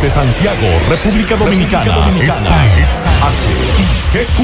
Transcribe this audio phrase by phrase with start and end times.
[0.00, 1.92] Desde Santiago, República Dominicana.
[1.92, 2.66] Dominicana.
[2.76, 3.04] Esta es
[4.14, 4.38] HIGQ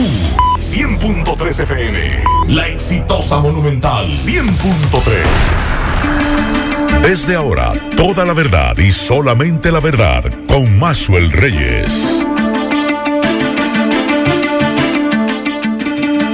[0.59, 2.25] 100.3 FM.
[2.49, 7.03] La exitosa Monumental 100.3.
[7.03, 12.21] Desde ahora, toda la verdad y solamente la verdad con Maxwell Reyes.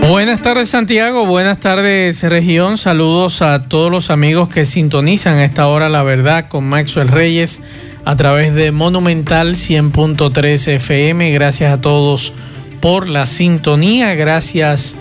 [0.08, 5.66] Buenas tardes Santiago, buenas tardes región, saludos a todos los amigos que sintonizan a esta
[5.66, 7.60] hora la verdad con Maxwell Reyes
[8.04, 11.30] a través de Monumental 100.3 FM.
[11.32, 12.32] Gracias a todos
[12.80, 14.96] por la sintonía, gracias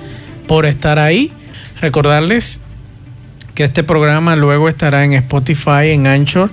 [0.47, 1.31] por estar ahí.
[1.81, 2.59] Recordarles
[3.55, 6.51] que este programa luego estará en Spotify, en Anchor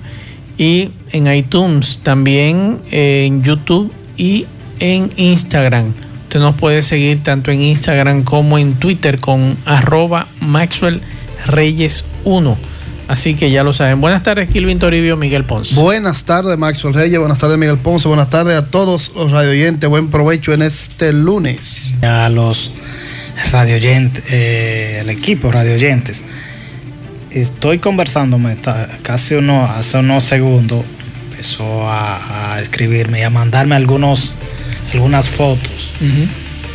[0.57, 4.45] y en iTunes, también en YouTube y
[4.79, 5.93] en Instagram.
[6.23, 11.01] Usted nos puede seguir tanto en Instagram como en Twitter con arroba Maxwell
[11.45, 12.57] Reyes 1.
[13.07, 14.01] Así que ya lo saben.
[14.01, 15.75] Buenas tardes, Kilvin Toribio, Miguel Ponce.
[15.75, 17.19] Buenas tardes, Maxwell Reyes.
[17.19, 18.07] Buenas tardes, Miguel Ponce.
[18.07, 19.89] Buenas tardes a todos los radioyentes.
[19.89, 21.95] Buen provecho en este lunes.
[22.01, 22.71] A los
[23.51, 26.25] radioyentes, eh, el equipo radioyentes.
[27.31, 28.57] Estoy conversándome
[29.03, 30.83] casi uno, hace unos segundos.
[31.31, 34.33] Empezó a, a escribirme y a mandarme algunos
[34.93, 35.91] algunas fotos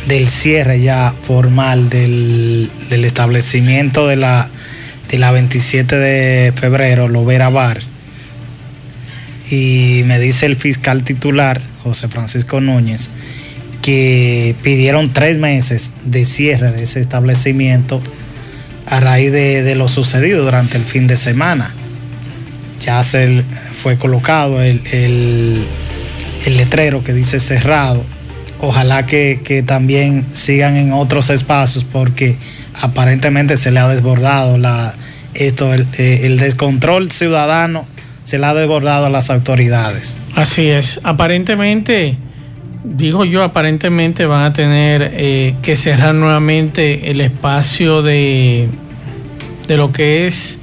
[0.07, 4.49] del cierre ya formal del, establecimiento de la,
[5.13, 7.79] de la 27 de febrero, Lovera Bar.
[9.51, 13.11] Y me dice el fiscal titular, José Francisco Núñez,
[13.83, 18.01] que pidieron tres meses de cierre de ese establecimiento
[18.87, 21.75] a raíz de, lo sucedido durante el fin de semana.
[22.83, 23.43] Ya se
[23.83, 25.67] fue colocado el
[26.45, 28.03] el letrero que dice cerrado.
[28.65, 32.37] Ojalá que, también sigan en otros espacios porque
[32.81, 34.93] aparentemente se le ha desbordado la,
[35.33, 37.85] esto, el, eh, descontrol ciudadano
[38.23, 40.15] se le ha desbordado a las autoridades.
[40.33, 41.01] Así es.
[41.03, 42.15] Aparentemente,
[42.85, 48.69] digo yo, aparentemente van a tener eh, que cerrar nuevamente el espacio de,
[49.67, 50.57] de lo que es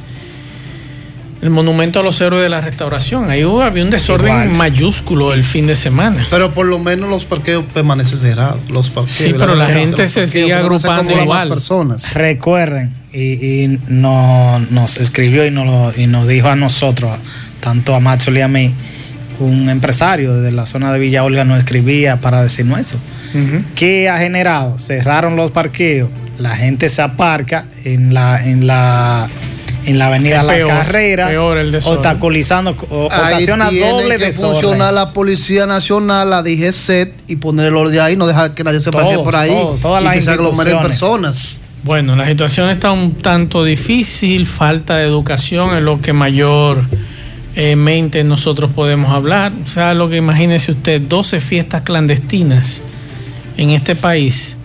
[1.42, 3.30] el monumento a los héroes de la restauración.
[3.30, 6.24] Ahí hubo, había un desorden mayúsculo el fin de semana.
[6.30, 8.70] Pero por lo menos los parqueos permanecen cerrados.
[8.70, 11.48] Los parqueos, sí, pero la, gente se sigue agrupando igual.
[11.48, 12.12] Personas.
[12.14, 17.18] Recuerden, y, nos escribió y nos, y nos dijo a nosotros,
[17.60, 18.74] tanto a Macho y a mí,
[19.38, 22.98] un empresario de la zona de Villa Olga nos escribía para decirnos eso.
[23.74, 24.78] ¿Qué ha generado?
[24.78, 29.28] Cerraron los parqueos, la gente se aparca en la, en la
[29.86, 31.30] en la avenida La Carrera,
[31.84, 38.16] obstaculizando, ocasiona doble que funcionar la Policía Nacional, la DGCET y poner el orden ahí,
[38.16, 41.62] no dejar que nadie se parque por ahí todas y las que se aglomeren personas.
[41.82, 46.82] Bueno, la situación está un tanto difícil, falta de educación es lo que mayor
[47.56, 49.52] eh, mente nosotros podemos hablar.
[49.64, 52.82] O sea, lo que imagínese usted, 12 fiestas clandestinas
[53.56, 54.58] en este país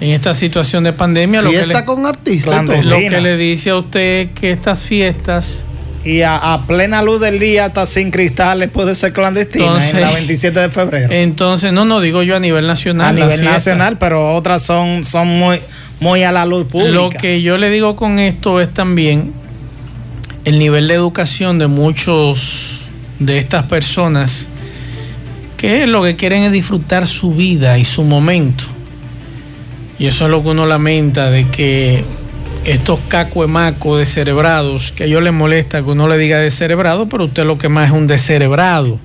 [0.00, 1.42] en esta situación de pandemia.
[1.42, 2.84] Lo que le, con artistas.
[2.84, 5.64] Lo que le dice a usted que estas fiestas
[6.04, 10.58] y a, plena luz del día hasta sin cristales puede ser clandestina en la 27
[10.58, 11.12] de febrero.
[11.12, 13.08] Entonces, no, no digo yo a nivel nacional.
[13.08, 15.60] A nivel nacional, pero otras son, son muy,
[16.00, 16.92] muy a la luz pública.
[16.92, 19.34] Lo que yo le digo con esto es también
[20.46, 22.86] el nivel de educación de muchos
[23.18, 24.48] de estas personas
[25.58, 28.64] que lo que quieren es disfrutar su vida y su momento
[30.00, 32.02] y eso es lo que uno lamenta de que
[32.64, 37.44] estos cacuemacos descerebrados, que a ellos les molesta que uno le diga descerebrado, pero usted
[37.44, 38.98] lo que más es un descerebrado.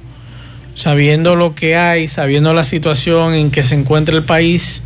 [0.73, 4.83] Sabiendo lo que hay, sabiendo la situación en que se encuentra el país.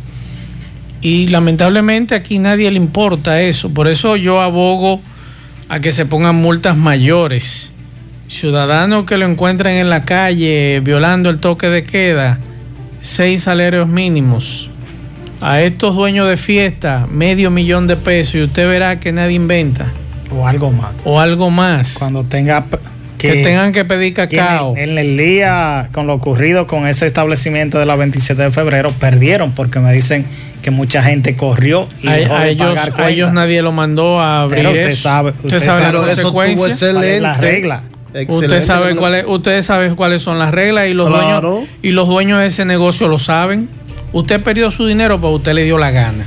[1.00, 3.70] Y lamentablemente aquí nadie le importa eso.
[3.70, 5.00] Por eso yo abogo
[5.68, 7.72] a que se pongan multas mayores.
[8.26, 12.40] Ciudadanos que lo encuentren en la calle violando el toque de queda,
[13.00, 14.69] seis salarios mínimos
[15.40, 19.92] a estos dueños de fiesta medio millón de pesos y usted verá que nadie inventa.
[20.30, 20.94] O algo más.
[21.04, 21.94] O algo más.
[21.98, 22.64] Cuando tenga
[23.18, 24.76] que, tengan que pedir cacao.
[24.76, 29.52] En, el día, con lo ocurrido con ese establecimiento de la 27 de febrero, perdieron
[29.52, 30.26] porque me dicen
[30.62, 34.20] que mucha gente corrió y a, dejó de ellos, pagar a ellos nadie lo mandó
[34.20, 36.92] a abrir Pero usted sabe, usted, sabe, la consecuencia.
[36.92, 37.84] la regla.
[38.28, 42.40] Usted sabe cuáles, ustedes saben cuáles son las reglas y los dueños y los dueños
[42.40, 43.68] de ese negocio lo saben.
[44.12, 46.26] Usted perdió su dinero, pero usted le dio la gana.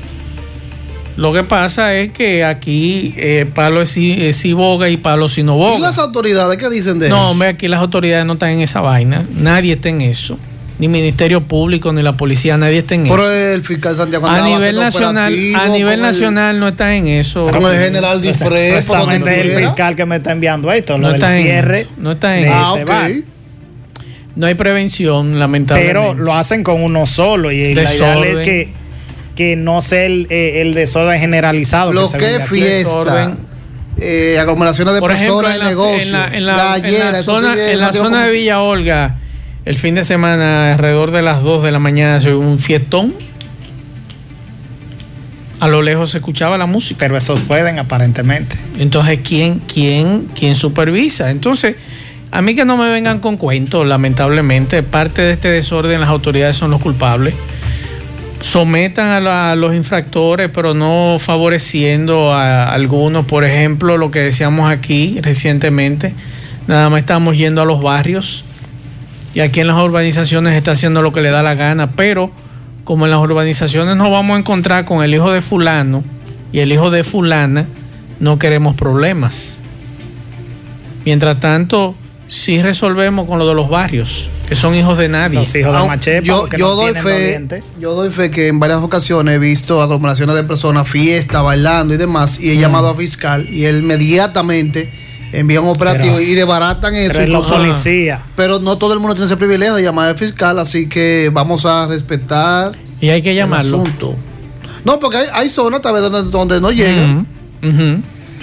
[1.16, 5.56] Lo que pasa es que aquí eh, palo es si boga y palo si no
[5.56, 5.78] boga.
[5.78, 7.16] ¿Y las autoridades qué dicen de eso?
[7.16, 9.24] No, hombre, aquí las autoridades no están en esa vaina.
[9.36, 10.40] Nadie está en eso.
[10.80, 13.32] Ni Ministerio Público, ni la policía, nadie está en eso.
[13.32, 17.46] el fiscal Santiago a nivel nacional, a nivel nacional no está en eso.
[17.46, 21.88] Con el general Disfre, es el fiscal que me está enviando esto, lo del cierre.
[21.98, 22.80] no está en eso.
[22.90, 23.10] Ah,
[24.36, 25.94] no hay prevención, lamentablemente.
[25.94, 28.74] Pero lo hacen con uno solo y la idea es que,
[29.36, 31.94] que no sea el, eh, el desorden generalizado.
[31.94, 33.36] Lo que, es fiesta.
[34.00, 36.06] Eh, aglomeraciones de Por personas ejemplo, en negocios.
[36.06, 39.18] En la, en la, en la zona, en la zona de Villa Olga,
[39.66, 43.14] el fin de semana, alrededor de las 2 de la mañana, se un fiestón.
[45.60, 47.00] A lo lejos se escuchaba la música.
[47.00, 48.58] Pero eso pueden aparentemente.
[48.80, 51.30] Entonces, ¿quién, quién, quién supervisa?
[51.30, 51.76] Entonces,
[52.34, 56.58] a mí que no me vengan con cuentos, lamentablemente, parte de este desorden las autoridades
[56.58, 57.36] son los culpables.
[58.42, 63.28] Sometan a, los infractores, pero no favoreciendo a algunos.
[63.28, 66.16] Por ejemplo, lo que decíamos aquí recientemente,
[66.66, 68.44] nada más estamos yendo a los barrios
[69.36, 72.32] y aquí en las urbanizaciones está haciendo lo que le da la gana, pero
[72.84, 76.04] como en las urbanizaciones nos vamos a encontrar con el hijo de fulano
[76.52, 77.68] y el hijo de fulana,
[78.20, 79.60] no queremos problemas.
[81.06, 81.96] Mientras tanto,
[82.28, 85.40] sí resolvemos con lo de los barrios, que son hijos de nadie.
[85.40, 89.36] Los hijos de Machepa, yo, yo doy fe, yo doy fe que en varias ocasiones
[89.36, 92.60] he visto aglomeraciones de personas, fiesta, bailando y demás, y he mm.
[92.60, 94.90] llamado a fiscal y él inmediatamente
[95.34, 97.14] envía un operativo y debaratan eso.
[97.14, 98.22] Pero los policías.
[98.36, 101.66] Pero no todo el mundo tiene ese privilegio de llamar al fiscal, así que vamos
[101.66, 102.78] a respetar.
[103.02, 103.82] Y hay que llamarlo.
[103.82, 104.16] asunto.
[104.86, 107.26] No, porque hay, zonas tal vez donde, donde no llegan.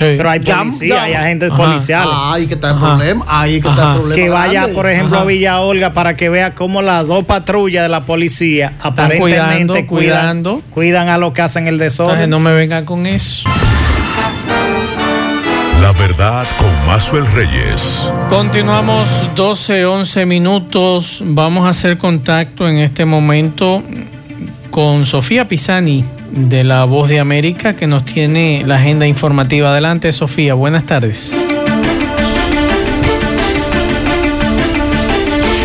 [0.01, 2.09] Pero hay policía, hay agentes policiales.
[2.11, 3.25] ahí que está el problema.
[3.29, 4.15] Ahí que está el problema.
[4.15, 7.91] Que vaya, por ejemplo, a Villa Olga para que vea cómo las dos patrullas de
[7.91, 12.31] la policía aparentemente cuidando, cuidan, a los que hacen el desorden.
[12.31, 13.45] no me vengan con eso.
[15.83, 18.09] La verdad con Mazuel Reyes.
[18.31, 21.23] Continuamos 12, 11 minutos.
[21.27, 23.83] Vamos a hacer contacto en este momento
[24.71, 29.71] con Sofía Pisani de La Voz de América que nos tiene la agenda informativa.
[29.71, 30.55] Adelante, Sofía.
[30.55, 31.37] Buenas tardes.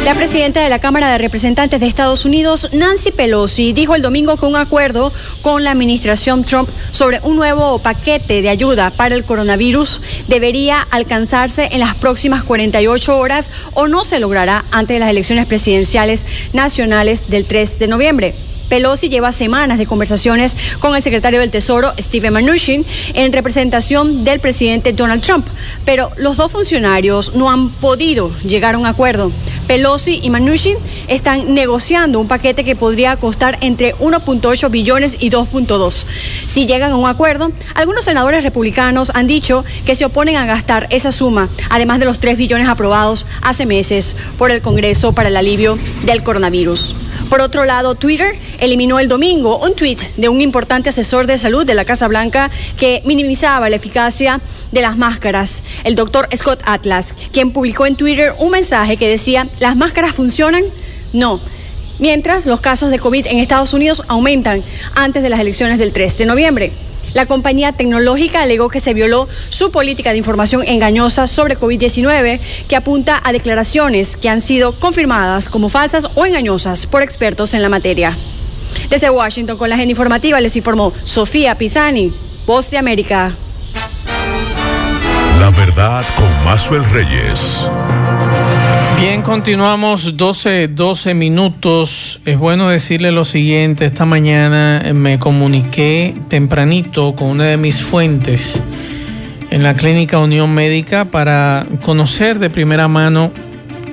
[0.05, 4.37] La presidenta de la Cámara de Representantes de Estados Unidos, Nancy Pelosi, dijo el domingo
[4.37, 9.25] que un acuerdo con la administración Trump sobre un nuevo paquete de ayuda para el
[9.25, 15.09] coronavirus debería alcanzarse en las próximas 48 horas o no se logrará antes de las
[15.09, 18.54] elecciones presidenciales nacionales del 3 de noviembre.
[18.69, 24.39] Pelosi lleva semanas de conversaciones con el secretario del Tesoro, Steve Mnuchin, en representación del
[24.39, 25.47] presidente Donald Trump,
[25.85, 29.31] pero los dos funcionarios no han podido llegar a un acuerdo.
[29.67, 30.77] Pelosi y Mnuchin
[31.07, 36.05] están negociando un paquete que podría costar entre 1.8 billones y 2.2.
[36.45, 40.87] Si llegan a un acuerdo, algunos senadores republicanos han dicho que se oponen a gastar
[40.89, 45.37] esa suma, además de los 3 billones aprobados hace meses por el Congreso para el
[45.37, 46.95] alivio del coronavirus.
[47.29, 51.65] Por otro lado, Twitter eliminó el domingo un tuit de un importante asesor de salud
[51.65, 54.41] de la Casa Blanca que minimizaba la eficacia
[54.71, 59.49] de las máscaras, el doctor Scott Atlas, quien publicó en Twitter un mensaje que decía,
[59.59, 60.63] ¿las máscaras funcionan?
[61.13, 61.41] No.
[61.97, 64.63] Mientras los casos de COVID en Estados Unidos aumentan
[64.95, 66.84] antes de las elecciones del 3 de noviembre.
[67.15, 72.75] La compañía tecnológica alegó que se violó su política de información engañosa sobre COVID-19, que
[72.75, 77.69] apunta a declaraciones que han sido confirmadas como falsas o engañosas por expertos en la
[77.69, 78.17] materia.
[78.89, 82.13] Desde Washington, con la agenda informativa, les informó Sofía Pisani,
[82.45, 83.33] Voz de América.
[85.39, 87.65] La verdad con Mazuel Reyes.
[88.97, 92.21] Bien, continuamos 12, 12 minutos.
[92.23, 93.85] Es bueno decirle lo siguiente.
[93.85, 98.63] Esta mañana me comuniqué tempranito con una de mis fuentes
[99.51, 103.31] en la clínica Unión Médica para conocer de primera mano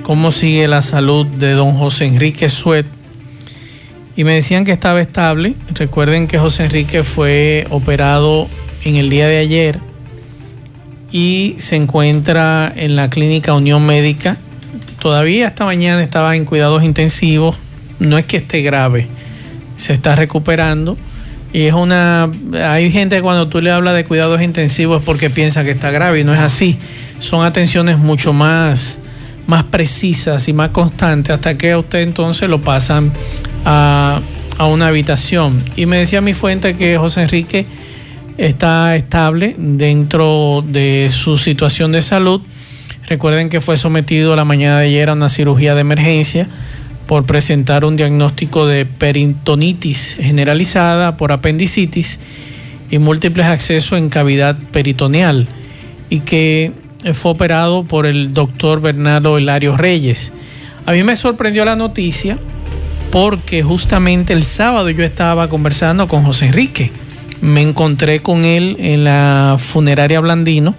[0.03, 2.85] cómo sigue la salud de don José Enrique Suet.
[4.15, 5.55] Y me decían que estaba estable.
[5.73, 8.47] Recuerden que José Enrique fue operado
[8.85, 9.79] en el día de ayer
[11.11, 14.37] y se encuentra en la clínica Unión Médica
[15.03, 17.57] Todavía esta mañana estaba en cuidados intensivos.
[17.99, 19.07] No es que esté grave,
[19.75, 20.97] se está recuperando.
[21.51, 22.31] Y es una.
[22.53, 25.91] Hay gente que cuando tú le hablas de cuidados intensivos es porque piensa que está
[25.91, 26.77] grave y no es así.
[27.19, 28.97] Son atenciones mucho más,
[29.45, 33.11] más precisas y más constantes hasta que a usted entonces lo pasan
[33.65, 34.21] a,
[34.57, 35.65] a una habitación.
[35.75, 37.65] Y me decía mi fuente que José Enrique
[38.37, 42.41] está estable dentro de su situación de salud
[43.07, 46.47] Recuerden que fue sometido la mañana de ayer a una cirugía de emergencia
[47.05, 52.19] por presentar un diagnóstico de peritonitis generalizada por apendicitis
[52.89, 55.47] y múltiples accesos en cavidad peritoneal
[56.09, 56.71] y que
[57.13, 60.31] fue operado por el doctor Bernardo Hilario Reyes.
[60.85, 62.37] A mí me sorprendió la noticia
[63.11, 66.91] porque justamente el sábado yo estaba conversando con José Enrique.
[67.41, 70.73] Me encontré con él en la funeraria Blandino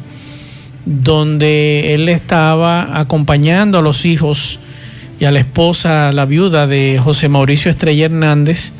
[0.86, 4.58] donde él estaba acompañando a los hijos
[5.18, 8.72] y a la esposa, la viuda de José Mauricio Estrella Hernández.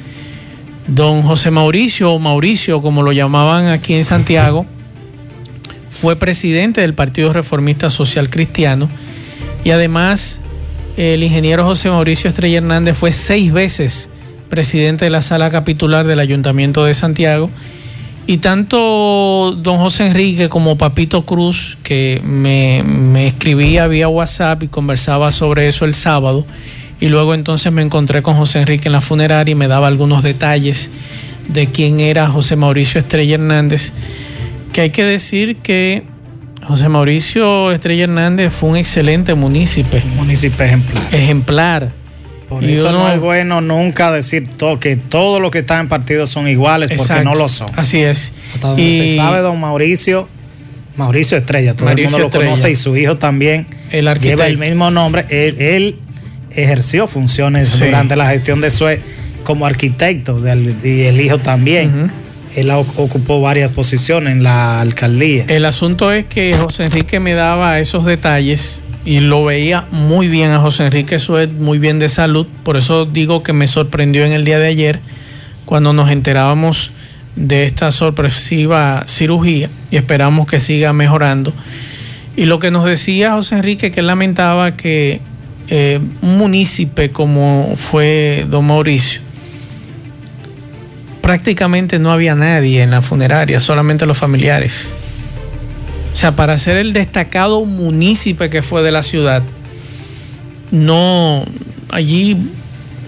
[0.87, 4.67] Don José Mauricio, o Mauricio, como lo llamaban aquí en Santiago,
[5.89, 8.91] fue presidente del Partido Reformista Social Cristiano
[9.65, 10.41] y además
[10.97, 14.09] el ingeniero José Mauricio Estrella Hernández fue seis veces
[14.49, 17.51] presidente de la sala capitular del Ayuntamiento de Santiago.
[18.27, 24.69] Y tanto don José Enrique como Papito Cruz, que me, me, escribía vía WhatsApp y
[24.69, 26.47] conversaba sobre eso el sábado,
[27.01, 30.23] y luego entonces me encontré con José Enrique en la funeraria y me daba algunos
[30.23, 30.89] detalles
[31.49, 33.93] de quién era José Mauricio Estrella Hernández,
[34.73, 36.05] que hay que decir que
[36.67, 40.03] José Mauricio Estrella Hernández fue un excelente munícipe.
[40.05, 41.15] Un munícipe ejemplar.
[41.15, 42.04] Ejemplar.
[42.55, 45.89] Por y eso no es bueno nunca decir todo, que todos los que están en
[45.89, 47.69] partido son iguales, porque no lo son.
[47.77, 48.33] Así es.
[48.55, 50.29] Hasta donde y se sabe, don Mauricio,
[50.97, 52.45] Mauricio Estrella, todo Mauricio el mundo Estrella.
[52.45, 55.25] lo conoce y su hijo también el lleva el mismo nombre.
[55.31, 55.99] Él, él
[56.51, 57.87] ejerció funciones sí.
[57.87, 59.01] durante la gestión de Sue
[59.43, 60.41] como arquitecto
[60.85, 61.89] y el hijo también.
[61.89, 62.25] Uh -huh
[62.57, 65.45] él ocupó varias posiciones en la alcaldía.
[65.49, 70.53] El asunto es que José Enrique me daba esos detalles y lo veía muy bien
[70.53, 72.47] a José Enrique Suet, muy bien de salud.
[72.63, 75.01] Por eso digo que me sorprendió en el día de ayer
[75.65, 76.91] cuando nos enterábamos
[77.37, 81.53] de esta sorpresiva cirugía y esperamos que siga mejorando.
[82.37, 85.21] Y lo que nos decía José Enrique, que lamentaba que
[85.69, 89.21] eh, un munícipe como fue don Mauricio,
[91.21, 94.93] prácticamente no había nadie en la funeraria, solamente los familiares.
[96.15, 99.43] O sea, para ser el destacado munícipe que fue de la ciudad,
[100.71, 101.45] no,
[101.91, 102.37] allí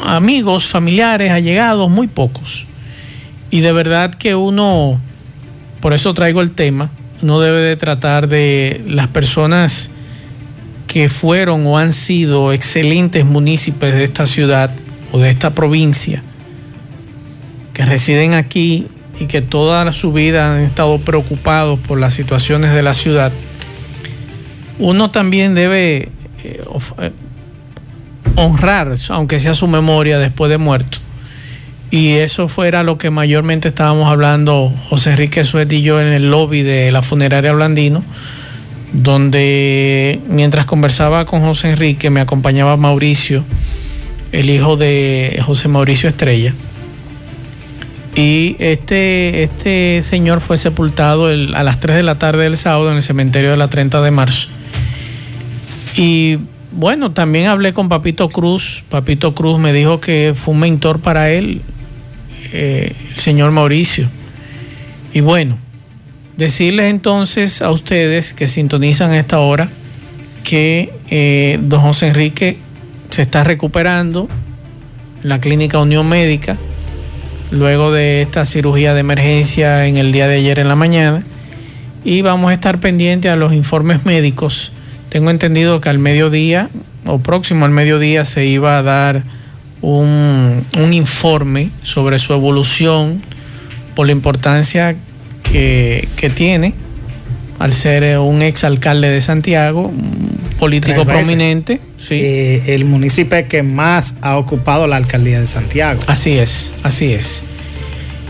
[0.04, 2.66] amigos, familiares, allegados, muy pocos.
[3.48, 5.00] Y de verdad que uno,
[5.80, 6.90] por eso traigo el tema,
[7.22, 9.90] no debe de tratar de las personas
[10.88, 14.70] que fueron o han sido excelentes municipios de esta ciudad
[15.12, 16.24] o de esta provincia
[17.72, 22.82] que residen aquí y que toda su vida han estado preocupados por las situaciones de
[22.82, 23.32] la ciudad,
[24.78, 26.10] uno también debe
[26.44, 26.62] eh,
[28.34, 30.98] honrar, aunque sea su memoria después de muerto.
[31.90, 36.30] Y eso fuera lo que mayormente estábamos hablando José Enrique Suet y yo en el
[36.30, 38.02] lobby de la funeraria Blandino,
[38.92, 43.44] donde mientras conversaba con José Enrique me acompañaba Mauricio,
[44.32, 46.52] el hijo de José Mauricio Estrella
[48.16, 52.96] y este, este señor fue sepultado a las 3 de la tarde del sábado en
[52.96, 54.48] el cementerio de la 30 de marzo.
[55.96, 56.38] Y
[56.72, 58.84] bueno, también hablé con Papito Cruz.
[58.88, 61.60] Papito Cruz me dijo que fue un mentor para él,
[62.54, 64.08] eh, el señor Mauricio.
[65.12, 65.58] Y bueno,
[66.38, 69.68] decirles entonces a ustedes que sintonizan a esta hora
[70.42, 72.56] que eh, don José Enrique
[73.10, 74.26] se está recuperando
[75.22, 76.56] en la clínica Unión Médica
[77.50, 81.22] luego de esta cirugía de emergencia en el día de ayer en la mañana
[82.04, 84.72] y vamos a estar pendientes a los informes médicos.
[85.08, 86.68] Tengo entendido que al mediodía
[87.04, 89.22] o próximo al mediodía se iba a dar
[89.82, 93.22] un, un informe sobre su evolución
[93.94, 94.96] por la importancia
[95.42, 96.74] que, que tiene
[97.58, 101.80] al ser un exalcalde de Santiago, un político prominente.
[101.98, 102.14] Sí.
[102.14, 106.00] Eh, el municipio que más ha ocupado la alcaldía de Santiago.
[106.06, 107.44] Así es, así es.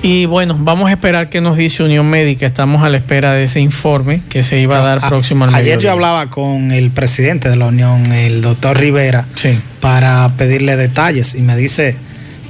[0.03, 2.47] Y bueno, vamos a esperar qué nos dice Unión Médica.
[2.47, 5.51] Estamos a la espera de ese informe que se iba a dar a, próximo al
[5.51, 5.83] Ayer mediodía.
[5.83, 9.59] yo hablaba con el presidente de la Unión, el doctor Rivera, sí.
[9.81, 11.97] para pedirle detalles y me dice,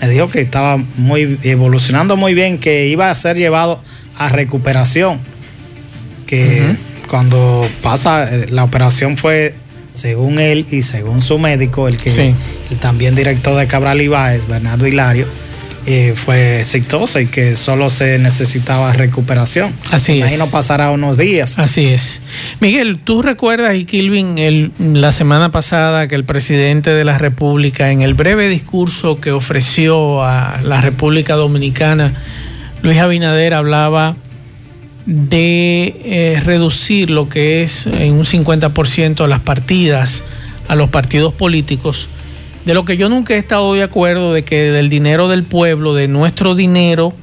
[0.02, 3.80] me dijo que estaba muy evolucionando muy bien, que iba a ser llevado
[4.16, 5.20] a recuperación
[6.26, 7.06] que uh -huh.
[7.08, 9.54] cuando pasa la operación fue
[9.94, 12.34] según él y según su médico el que sí.
[12.70, 15.26] el también director de Cabral Ibáez Bernardo Hilario
[15.88, 19.72] eh, fue exitosa y que solo se necesitaba recuperación.
[19.92, 20.22] Así Me es.
[20.24, 21.60] imagino pasará unos días.
[21.60, 22.20] Así es.
[22.58, 27.92] Miguel, ¿tú recuerdas, y Kilvin, el, la semana pasada que el presidente de la República,
[27.92, 32.12] en el breve discurso que ofreció a la República Dominicana,
[32.82, 34.16] Luis Abinader hablaba
[35.06, 40.24] de eh, reducir lo que es en un 50% las partidas
[40.68, 42.08] a los partidos políticos,
[42.64, 45.94] de lo que yo nunca he estado de acuerdo de que del dinero del pueblo,
[45.94, 47.14] de nuestro dinero,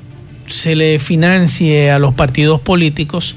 [0.47, 3.35] se le financie a los partidos políticos.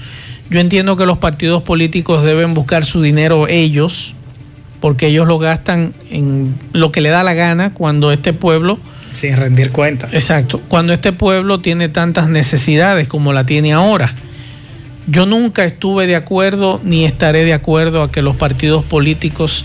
[0.49, 4.15] Yo entiendo que los partidos políticos deben buscar su dinero ellos,
[4.81, 8.79] porque ellos lo gastan en lo que le da la gana cuando este pueblo...
[9.11, 10.15] Sin rendir cuentas.
[10.15, 10.61] Exacto.
[10.69, 14.15] Cuando este pueblo tiene tantas necesidades como la tiene ahora.
[15.07, 19.65] Yo nunca estuve de acuerdo ni estaré de acuerdo a que los partidos políticos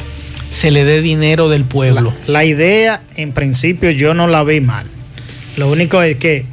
[0.50, 2.14] se le dé dinero del pueblo.
[2.28, 4.86] La, la idea, en principio, yo no la vi mal.
[5.58, 6.46] Lo único es que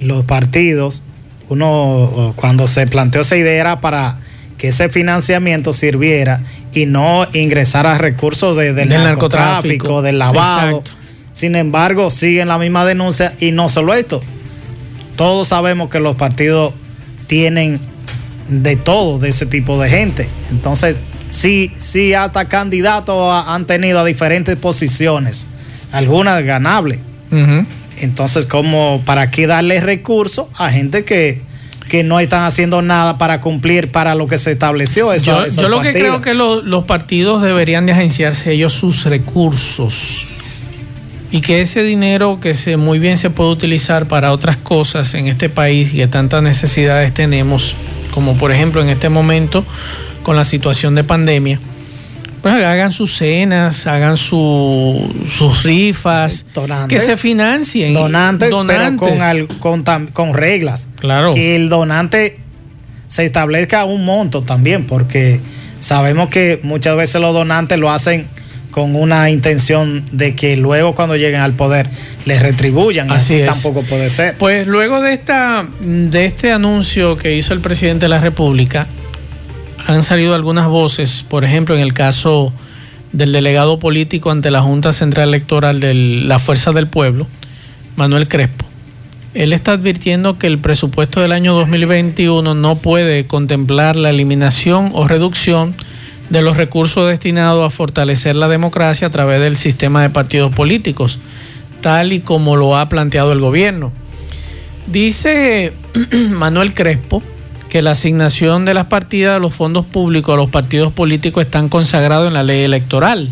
[0.00, 1.02] los partidos,
[1.48, 4.18] uno cuando se planteó esa idea era para
[4.58, 6.42] que ese financiamiento sirviera
[6.74, 10.02] y no ingresara recursos de, del, Del narcotráfico, narcotráfico.
[10.02, 10.68] del lavado.
[10.78, 10.90] Exacto.
[11.32, 14.20] Sin embargo, siguen la misma denuncia y no solo esto.
[15.16, 16.74] Todos sabemos que los partidos
[17.28, 17.78] tienen
[18.48, 20.28] de todo de ese tipo de gente.
[20.50, 20.98] Entonces,
[21.30, 25.46] sí, sí, hasta candidatos han tenido a diferentes posiciones,
[25.92, 26.98] algunas ganables.
[28.00, 31.42] Entonces, como para qué darle recursos a gente que,
[31.88, 35.12] que no están haciendo nada para cumplir para lo que se estableció?
[35.12, 40.24] Eso, Yo, lo que creo que lo- los partidos deberían de agenciarse ellos sus recursos
[41.30, 45.26] y que ese dinero que se muy bien se puede utilizar para otras cosas en
[45.26, 47.74] este país y que tantas necesidades tenemos,
[48.12, 49.64] como por ejemplo en este momento
[50.22, 51.60] con la situación de pandemia,
[52.42, 56.98] pues hagan sus cenas, hagan su- sus rifas, Donantes.
[57.02, 57.92] que se financien.
[57.94, 60.88] donantes, pero con, al- con, con reglas.
[61.00, 61.34] Claro.
[61.34, 62.38] Que el donante
[63.08, 65.40] se establezca un monto también, porque
[65.80, 68.26] sabemos que muchas veces los donantes lo hacen
[68.78, 71.90] con una intención de que luego cuando lleguen al poder
[72.26, 73.10] les retribuyan.
[73.10, 73.50] así es.
[73.50, 74.36] tampoco puede ser.
[74.38, 78.86] Pues luego de esta de este anuncio que hizo el presidente de la República,
[79.84, 82.52] han salido algunas voces, por ejemplo, en el caso
[83.10, 87.26] del delegado político ante la Junta Central Electoral de la Fuerza del Pueblo,
[87.96, 88.64] Manuel Crespo.
[89.34, 95.08] Él está advirtiendo que el presupuesto del año 2021 no puede contemplar la eliminación o
[95.08, 95.74] reducción
[96.30, 101.18] de los recursos destinados a fortalecer la democracia a través del sistema de partidos políticos,
[101.80, 103.92] tal y como lo ha planteado el gobierno.
[104.86, 105.72] Dice
[106.30, 107.22] Manuel Crespo
[107.68, 111.68] que la asignación de las partidas de los fondos públicos a los partidos políticos están
[111.68, 113.30] consagrados en la ley electoral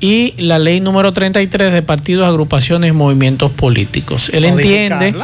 [0.00, 4.30] y la ley número 33 de partidos, agrupaciones y movimientos políticos.
[4.32, 5.14] Él entiende,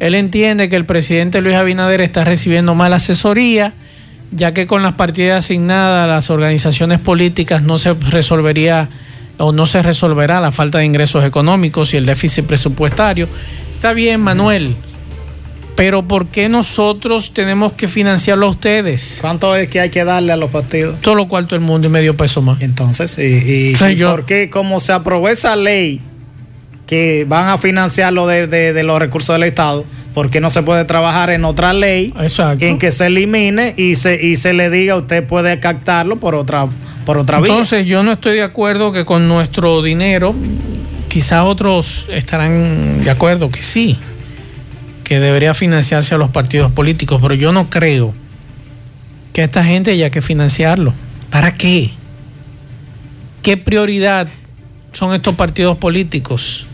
[0.00, 3.74] él entiende que el presidente Luis Abinader está recibiendo mala asesoría,
[4.34, 8.88] ya que con las partidas asignadas a las organizaciones políticas no se resolvería
[9.38, 13.28] o no se resolverá la falta de ingresos económicos y el déficit presupuestario.
[13.76, 14.76] Está bien, Manuel,
[15.76, 19.18] pero ¿por qué nosotros tenemos que financiarlo a ustedes?
[19.20, 21.00] ¿Cuánto es que hay que darle a los partidos?
[21.00, 22.60] Todo lo cuarto del mundo y medio peso más.
[22.62, 26.00] Entonces, y, y- O sea, y yo- por qué, como se aprobó esa ley
[26.86, 29.84] que van a financiarlo de, de- de los recursos del Estado,
[30.14, 32.64] ¿por qué no se puede trabajar en otra ley Exacto.
[32.64, 36.68] en que se elimine y se, y se le diga usted puede captarlo por otra,
[37.04, 37.50] por otra vía?
[37.50, 40.34] Entonces yo no estoy de acuerdo que con nuestro dinero,
[41.08, 43.98] quizás otros estarán de acuerdo que sí,
[45.02, 48.14] que debería financiarse a los partidos políticos, pero yo no creo
[49.32, 50.94] que a esta gente haya que financiarlo.
[51.28, 51.90] ¿Para qué?
[53.42, 54.28] ¿Qué prioridad
[54.92, 56.66] son estos partidos políticos?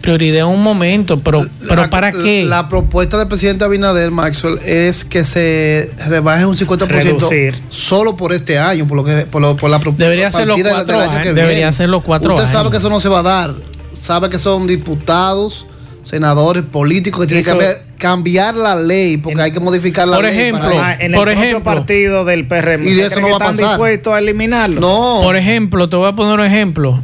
[0.00, 2.44] Prioridad en un momento, pero, pero La- ¿para qué?
[2.46, 7.54] La propuesta del presidente Abinader, Maxwell, es que se rebaje un 50% Reducir.
[7.68, 10.58] solo por este año, por lo que por, lo- por la propuesta Debería ser los
[10.60, 12.70] cuatro años, debería ser los cuatro Usted sabe años.
[12.72, 13.54] que eso no se va a dar.
[13.92, 15.66] Sabe que son diputados,
[16.02, 20.24] senadores, políticos que tienen que cambiar, la ley porque En- hay que modificar la Por
[20.24, 20.32] ley.
[20.38, 21.74] ejemplo, para Ah, en por el propio ejemplo.
[21.74, 22.82] partido del PRM.
[22.88, 23.68] Y de ¿usted eso no que va a están pasar.
[23.72, 24.80] dispuestos a eliminarlo?
[24.80, 25.20] no.
[25.22, 27.00] Por ejemplo, te voy a poner un ejemplo.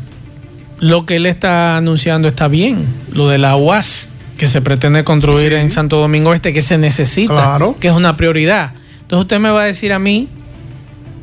[0.78, 2.84] Lo que él está anunciando está bien.
[3.12, 7.34] Lo de la UAS que se pretende construir en Santo Domingo Este, que se necesita,
[7.34, 7.76] Claro.
[7.80, 8.72] que es una prioridad.
[9.02, 10.28] Entonces usted me va a decir a mí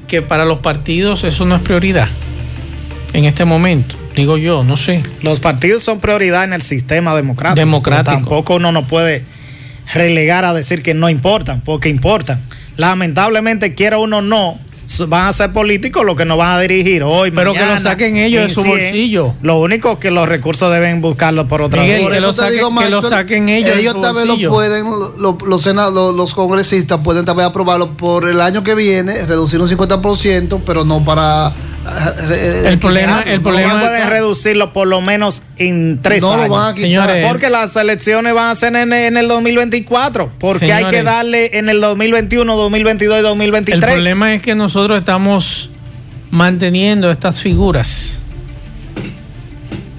[0.07, 2.07] que para los partidos eso no es prioridad
[3.13, 3.95] en este momento.
[4.15, 5.03] Digo yo, no sé.
[5.21, 7.59] Los partidos son prioridad en el sistema democrático.
[7.59, 8.11] Democrático.
[8.15, 9.23] Tampoco uno no puede
[9.93, 12.39] relegar a decir que no importan, porque importan.
[12.77, 14.59] Lamentablemente, quiera uno no,
[15.07, 17.31] van a ser políticos los que nos van a dirigir hoy.
[17.31, 18.77] Pero que lo saquen ellos de en su 100.
[18.77, 19.33] bolsillo.
[19.41, 22.01] Lo único que los recursos deben buscarlos por otra Miguel.
[22.03, 24.85] Por que eso lo te saquen- digo, que lo saquen ellos Ellos vez lo pueden,
[25.17, 25.37] lo-
[25.93, 30.61] los, los congresistas pueden tal vez aprobarlo por el año que viene, reducir un 50%,
[30.65, 31.53] pero no para.
[31.85, 33.43] Eh, El problema- el ¿no?
[33.43, 36.49] problema- pueden reducirlo por lo menos en tres No lo años.
[36.57, 36.87] van a quitar.
[36.89, 40.31] Señores, Porque las elecciones van a ser en, en el 2024.
[40.39, 41.03] Porque hay que Señores.
[41.05, 43.93] darle en el 2021, 2022 y El 2023.
[43.93, 45.69] problema es que nosotros estamos
[46.31, 48.19] manteniendo estas figuras.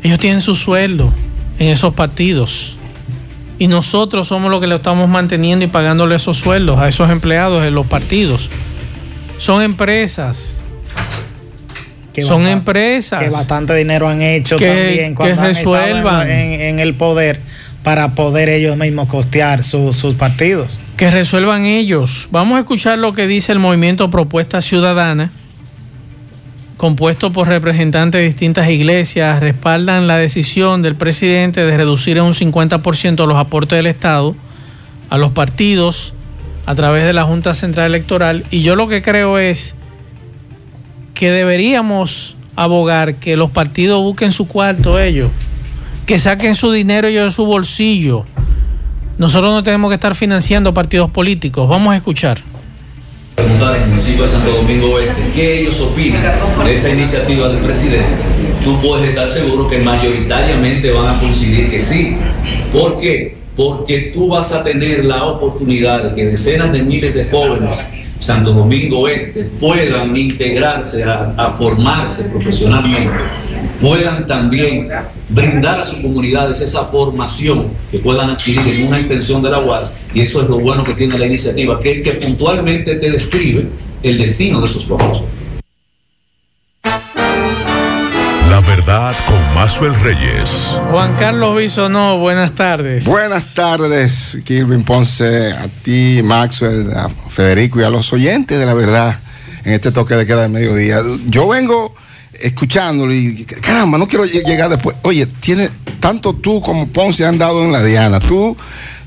[0.02, 1.12] Ellos tienen su sueldo
[1.58, 2.76] en esos partidos.
[3.58, 7.64] Y nosotros somos los que le estamos manteniendo y pagándole esos sueldos a esos empleados
[7.64, 8.50] en los partidos.
[9.38, 10.60] Son empresas.
[12.14, 13.22] Que son bastante- empresas.
[13.22, 16.30] Que bastante dinero han hecho Que- también cuando que han estado en- resuelvan.
[16.30, 17.40] En, en el poder
[17.82, 20.80] para poder ellos mismos costear su- sus partidos.
[20.96, 22.28] que resuelvan ellos.
[22.30, 25.30] Vamos a escuchar lo que dice el movimiento Propuesta Ciudadana
[26.76, 32.34] compuesto por representantes de distintas iglesias, respaldan la decisión del presidente de reducir en un
[32.34, 34.36] 50% los aportes del Estado
[35.10, 36.14] a los partidos
[36.66, 38.44] a través de la Junta Central Electoral.
[38.50, 39.74] Y yo lo que creo es
[41.14, 45.30] que deberíamos abogar que los partidos busquen su cuarto ellos,
[46.06, 48.24] que saquen su dinero ellos de su bolsillo.
[49.16, 51.68] Nosotros no tenemos que estar financiando partidos políticos.
[51.68, 52.42] Vamos a escuchar
[53.34, 56.22] preguntar en de Santo Domingo Oeste qué ellos opinan
[56.64, 58.22] de esa iniciativa del presidente,
[58.62, 62.16] tú puedes estar seguro que mayoritariamente van a coincidir que sí.
[62.72, 63.36] ¿Por qué?
[63.56, 67.92] Porque tú vas a tener la oportunidad de que decenas de miles de jóvenes
[68.24, 73.12] Santo Domingo Oeste puedan integrarse a, formarse profesionalmente,
[73.82, 74.88] puedan también
[75.28, 79.94] brindar a sus comunidades esa formación que puedan adquirir en una extensión de la UAS,
[80.14, 83.68] y eso es lo bueno que tiene la iniciativa, que es que puntualmente te describe
[84.02, 85.24] el destino de sus procesos.
[89.74, 90.48] Mazuel Reyes.
[90.92, 93.06] Juan Carlos no buenas tardes.
[93.06, 98.74] Buenas tardes, Kilvin Ponce, a ti, Maxwell, a Federico y a los oyentes de la
[98.74, 99.18] verdad
[99.64, 101.02] en este toque de queda del mediodía.
[101.26, 101.92] Yo vengo
[102.34, 104.94] escuchándolo y caramba, no quiero llegar después.
[105.02, 108.20] Oye, tiene tanto tú como Ponce han dado en la diana.
[108.20, 108.56] Tú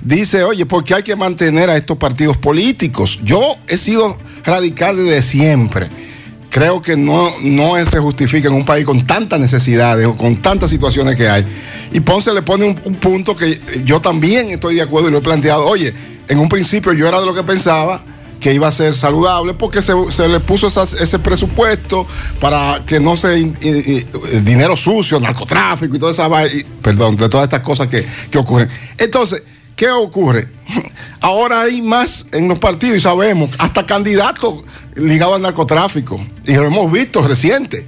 [0.02, 3.22] dices, oye, porque hay que mantener a estos partidos políticos.
[3.24, 5.90] Yo he sido radical desde siempre
[6.58, 10.72] creo que no, no se justifica en un país con tantas necesidades o con tantas
[10.72, 11.46] situaciones que hay.
[11.92, 15.22] Y Ponce le pone un, punto que yo también estoy de acuerdo y lo he
[15.22, 15.68] planteado.
[15.68, 15.94] Oye,
[16.28, 18.04] en un principio yo era de lo que pensaba
[18.40, 19.94] que iba a ser saludable porque se,
[20.28, 22.08] le puso ese presupuesto
[22.40, 23.36] para que no se
[24.42, 26.28] dinero sucio, narcotráfico y toda esa
[26.82, 28.68] perdón, de todas estas cosas que, que ocurren.
[28.98, 29.44] Entonces,
[29.78, 30.50] ¿qué ocurre?
[31.22, 36.20] Ahora hay más en los partidos y sabemos, hasta candidatos ligado al narcotráfico.
[36.46, 37.88] Y lo hemos visto reciente.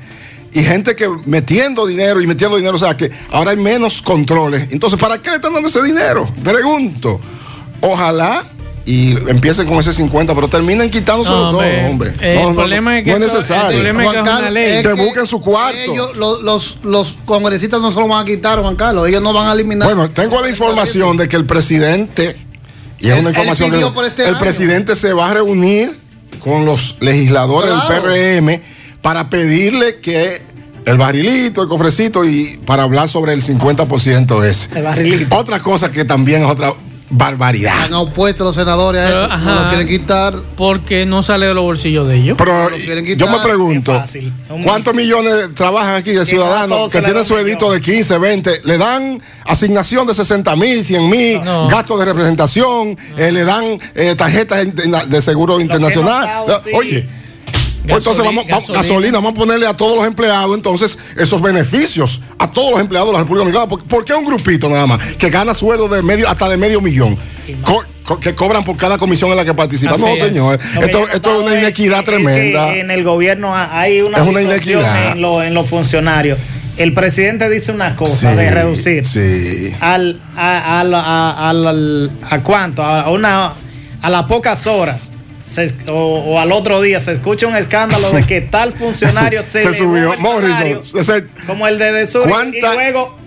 [0.54, 4.70] Y gente que metiendo dinero y metiendo dinero, o sea que ahora hay menos controles.
[4.72, 6.28] Entonces, ¿para qué le están dando ese dinero?
[6.44, 7.20] Pregunto.
[7.82, 8.46] Ojalá
[8.90, 12.12] y empiecen con ese 50, pero terminen quitándose todo, hombre.
[12.20, 13.78] El problema es que no es necesario.
[13.78, 14.82] El problema es que, una ley.
[14.82, 15.94] que, busquen su cuarto.
[15.94, 19.08] Ellos, los, los, congresistas no se lo van a quitar, Juan Carlos.
[19.08, 19.88] Ellos no van a eliminar.
[19.88, 22.36] Bueno, tengo la información de que el presidente,
[22.98, 25.96] y es una información que este el presidente se va a reunir
[26.40, 28.62] con los legisladores del PRM
[29.04, 30.42] para pedirle que
[30.86, 34.76] el barrilito, el cofrecito y para hablar sobre el 50% ese.
[34.76, 35.38] El barrilito.
[35.38, 36.74] Otra cosa que también es otra
[37.10, 37.86] barbaridad.
[37.86, 40.36] Han opuesto los senadores a eso, no lo quieren quitar.
[40.56, 42.38] Porque no sale de los bolsillos de ellos.
[42.38, 42.54] Pero
[43.16, 44.02] yo me pregunto,
[44.64, 48.62] ¿cuántos millones trabajan aquí de ciudadanos que tienen su edito de 15, 20?
[48.64, 53.64] Le dan asignación de 60 mil, 100 mil, gastos de representación, eh, le dan
[53.96, 56.46] eh, tarjetas de seguro internacional.
[56.74, 57.19] Oye
[57.98, 59.14] entonces vamos, gasolina.
[59.14, 63.14] vamos a ponerle a todos los empleados entonces esos beneficios a todos los empleados de
[63.14, 63.88] la República Dominicana.
[63.88, 67.18] ¿Por, qué un grupito nada más que gana sueldo de medio hasta de medio millón?
[68.22, 70.00] que cobran por cada comisión en la que participan.
[70.00, 70.60] no, señor.
[70.82, 72.76] esto, es una inequidad tremenda.
[72.76, 76.40] en el gobierno hay una, es una inequidad en, los funcionarios.
[76.78, 79.74] El presidente dice una cosa de reducir sí.
[79.82, 81.50] al, a, a,
[82.32, 83.54] a, cuánto, a una
[84.02, 85.12] a las pocas horas
[85.88, 90.18] o, al otro día se escucha un escándalo de que tal funcionario se, se subió,
[90.18, 90.82] Morrison,
[91.46, 93.19] como el de, de Sur, y luego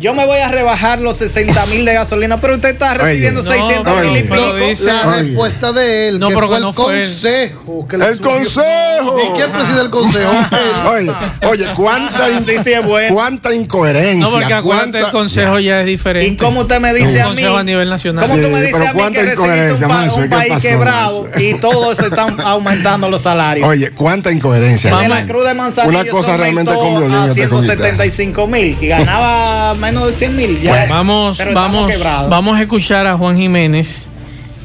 [0.00, 4.00] yo me voy a rebajar los 60 mil de gasolina, pero usted está recibiendo 600
[4.04, 4.36] mil y pico.
[4.84, 7.88] La respuesta de él, no, que fue el consejo.
[7.88, 9.16] Que el consejo.
[9.18, 10.32] ¿Y quién preside el consejo?
[10.92, 11.12] oye,
[11.48, 13.14] oye, cuánta, ah, sí, sí, bueno.
[13.14, 14.24] cuánta incoherencia.
[14.24, 16.32] No, porque acuérdate, el consejo ya es diferente.
[16.32, 17.34] ¿Y cómo usted me dice a mí?
[17.34, 18.26] consejo a nivel nacional.
[18.26, 22.04] ¿Cómo tú me dices a mí que recibiste un, un país quebrado y todos se
[22.04, 23.68] están aumentando los salarios?
[23.68, 24.96] Oye, cuánta incoherencia.
[24.96, 30.06] De la Cruz de Manzanillo Una cosa realmente con a 175 mil y ganaba menos
[30.06, 31.94] de 100 mil vamos, vamos,
[32.28, 34.08] vamos a escuchar a Juan Jiménez,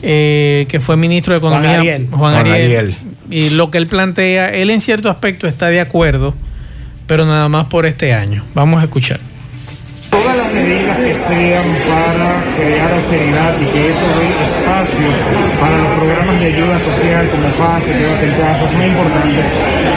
[0.02, 2.02] eh, que fue ministro de Economía.
[2.12, 2.96] Juan Ariel.
[3.30, 6.36] Y lo que él plantea, él en cierto aspecto está de acuerdo,
[7.08, 8.44] pero nada más por este año.
[8.54, 9.20] Vamos a escuchar
[10.14, 15.10] todas las medidas que sean para crear austeridad y que eso dé espacio
[15.60, 19.46] para los programas de ayuda social como FASE, Quédate en casa, son importantes.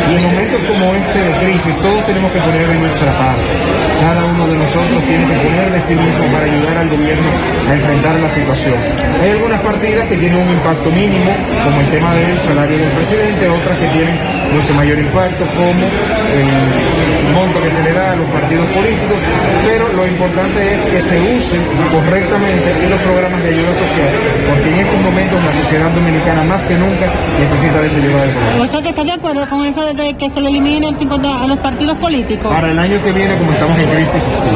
[0.09, 3.52] Y en momentos como este de crisis, todos tenemos que poner de nuestra parte.
[4.00, 7.31] Cada uno de nosotros tiene que poner de sí mismo para ayudar al gobierno
[7.68, 8.79] a enfrentar la situación.
[9.20, 11.31] Hay algunas partidas que tienen un impacto mínimo,
[11.64, 14.16] como el tema del salario del presidente, otras que tienen
[14.52, 19.18] mucho mayor impacto, como el monto que se le da a los partidos políticos,
[19.66, 21.61] pero lo importante es que se usen
[21.92, 24.11] correctamente en los programas de ayuda social,
[24.48, 27.06] porque en estos momentos la sociedad dominicana más que nunca
[27.38, 28.62] necesita de esa ayuda del gobierno.
[28.62, 31.44] O sea que está de acuerdo con eso de que se le elimine el 50
[31.44, 32.52] a los partidos políticos.
[32.52, 34.50] Para el año que viene, como estamos en crisis, sí.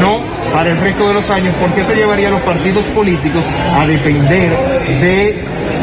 [0.00, 0.20] No
[0.52, 3.42] para el resto de los años, porque eso llevaría a los partidos políticos
[3.74, 4.50] a depender
[5.00, 5.36] de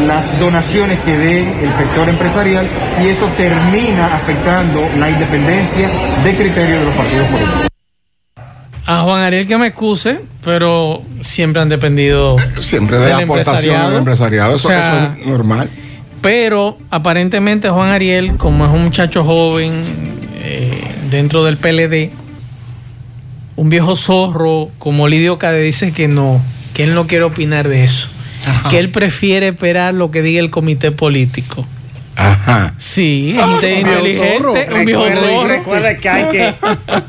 [0.07, 2.67] las donaciones que den el sector empresarial
[3.03, 5.89] y eso termina afectando la independencia
[6.23, 7.67] de criterio de los partidos políticos.
[8.85, 13.97] A Juan Ariel que me excuse, pero siempre han dependido Siempre de la aportación del
[13.97, 15.69] empresariado, eso, O sea, eso es normal.
[16.21, 19.83] Pero aparentemente Juan Ariel, como es un muchacho joven
[20.41, 22.11] eh, dentro del PLD,
[23.55, 26.41] un viejo zorro como Lidio Cade dice que no,
[26.73, 28.09] que él no quiere opinar de eso,
[28.49, 28.69] Ajá.
[28.69, 31.65] que él prefiere esperar lo que diga el comité político.
[32.15, 32.73] Ajá.
[32.77, 34.53] Sí, Ah, gente un viejo inteligente, zorro.
[34.53, 35.47] un viejo Recuerde, zorro.
[35.47, 36.53] recuerde que hay que,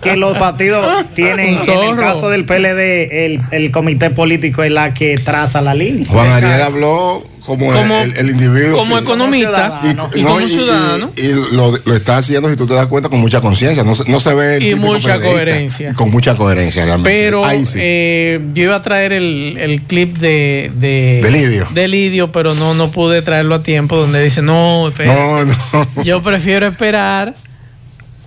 [0.01, 4.71] que los partidos tienen, Un en el caso del PLD, el, el comité político es
[4.71, 6.07] la que traza la línea.
[6.09, 8.79] Juan Ariel habló como, Como- el, el individuo.
[8.79, 9.03] como sí.
[9.03, 11.13] economista y, no, como y- y- ciudadano.
[11.17, 13.83] y lo, lo está haciendo, si tú te das cuenta, con mucha conciencia.
[13.85, 14.59] No, se- no se ve.
[14.65, 15.91] Y mucha coherencia.
[15.91, 17.11] Y Con mucha coherencia, realmente.
[17.11, 17.79] Pero Ahí sí.
[17.81, 21.69] eh, yo iba a traer el, el clip de, de, De Lidio.
[21.73, 25.55] de Lidio, pero no, no pude traerlo a tiempo, donde dice, no, espera, no, no.
[26.05, 27.35] yo prefiero esperar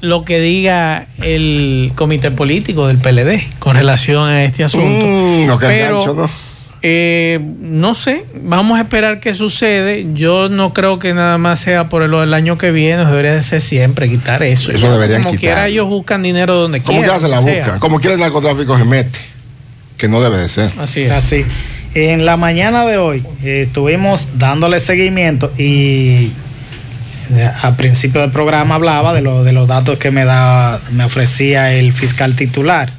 [0.01, 5.05] lo que diga el comité político del PLD con relación a este asunto.
[5.05, 6.29] Mm, no, que Pero, engancho, ¿no?
[6.85, 10.05] Eh, no sé, vamos a esperar qué sucede.
[10.13, 13.61] Yo no creo que nada más sea por del año que viene, debería de ser
[13.61, 14.71] siempre quitar eso.
[14.71, 15.39] Eso deberían Como quitar.
[15.55, 17.19] quiera, ellos buscan dinero donde Como quieran.
[17.19, 17.79] quiera se la buscan.
[17.79, 19.19] Como quiera el narcotráfico se mete.
[19.97, 20.71] Que no debe de ser.
[20.77, 21.13] Así Es es.
[21.13, 21.45] así.
[21.95, 26.31] En la mañana de hoy eh, estuvimos dándole seguimiento y
[27.31, 31.05] eh, a principio del programa hablaba de, lo- de los datos que me, da, me
[31.05, 32.89] ofrecía el fiscal titular.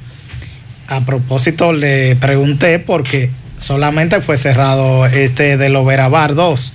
[0.86, 3.30] A propósito, le pregunté porque
[3.64, 6.72] solamente fue cerrado este de Loverabar 2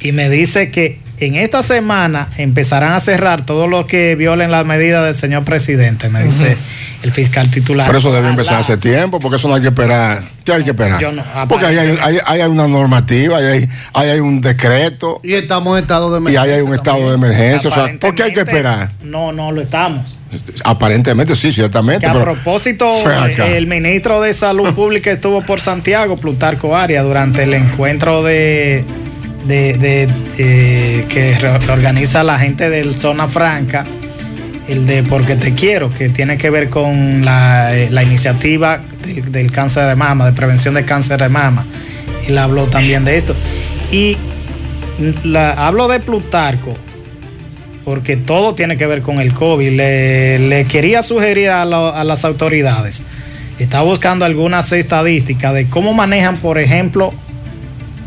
[0.00, 4.66] y me dice que en esta semana empezarán a cerrar todo lo que violen las
[4.66, 6.56] medidas del señor presidente, me dice
[7.02, 7.86] el fiscal titular.
[7.86, 10.22] Pero eso debe empezar hace tiempo, porque eso no hay que esperar.
[10.44, 11.00] ¿Qué hay que esperar?
[11.00, 15.20] Yo no, porque ahí hay, hay- hay una normativa, ahí hay, ahí hay un decreto
[15.22, 16.42] Y estamos en estado de y emergencia.
[16.42, 17.70] ahí hay un estado de emergencia.
[17.70, 18.90] O sea, ¿por qué hay que esperar?
[19.02, 20.18] No, no lo estamos.
[20.64, 22.00] Aparentemente sí, ciertamente.
[22.06, 22.92] Que a pero- propósito,
[23.46, 28.84] el ministro de Salud Pública estuvo por Santiago, Plutarco Arias, durante el encuentro de,
[29.46, 31.36] de- de, eh, que
[31.70, 33.84] organiza la gente del Zona Franca,
[34.68, 39.30] el de Porque Te Quiero, que tiene que ver con la, eh, la iniciativa del,
[39.30, 41.66] del cáncer de mama, de prevención de cáncer de mama.
[42.26, 43.34] Él habló también de esto.
[43.90, 44.16] Y
[45.24, 46.72] la, hablo de Plutarco
[47.84, 49.70] porque todo tiene que ver con el COVID.
[49.72, 53.02] Le, le quería sugerir a, lo- a las autoridades,
[53.58, 57.12] está buscando algunas estadísticas de cómo manejan, por ejemplo,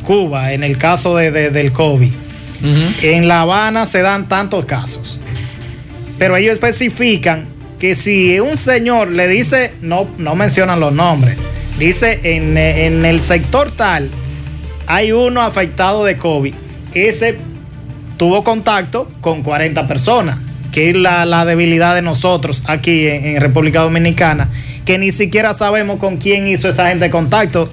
[0.06, 2.12] Cuba en el caso de- de- del COVID.
[3.04, 5.20] En La Habana se dan tantos casos,
[6.18, 7.46] pero ellos especifican
[7.78, 11.38] que si un señor le dice, no, no mencionan los nombres,
[11.78, 14.10] dice en, en el sector tal
[14.88, 16.54] hay uno afectado de COVID,
[16.96, 17.38] ese
[18.18, 20.40] tuvo contacto con 40 personas,
[20.72, 24.50] que es la, debilidad de nosotros aquí en, República Dominicana,
[24.86, 27.72] que ni siquiera sabemos con quién hizo esa gente contacto.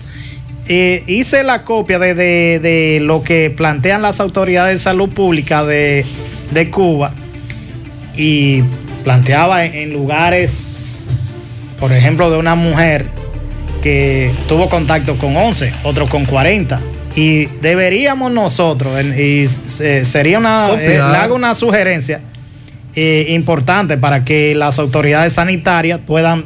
[0.67, 5.65] Eh, hice la copia de, de- de lo que plantean las autoridades de salud pública
[5.65, 6.07] de,
[6.53, 7.13] de Cuba
[8.17, 8.63] y
[9.03, 10.57] planteaba en, en lugares,
[11.79, 13.07] por ejemplo, de una mujer
[13.83, 16.81] que tuvo contacto con 11, otro con 40.
[17.17, 22.21] Y deberíamos nosotros, y se- sería una, eh, le hago una sugerencia
[22.97, 26.45] eh, importante para que las autoridades sanitarias puedan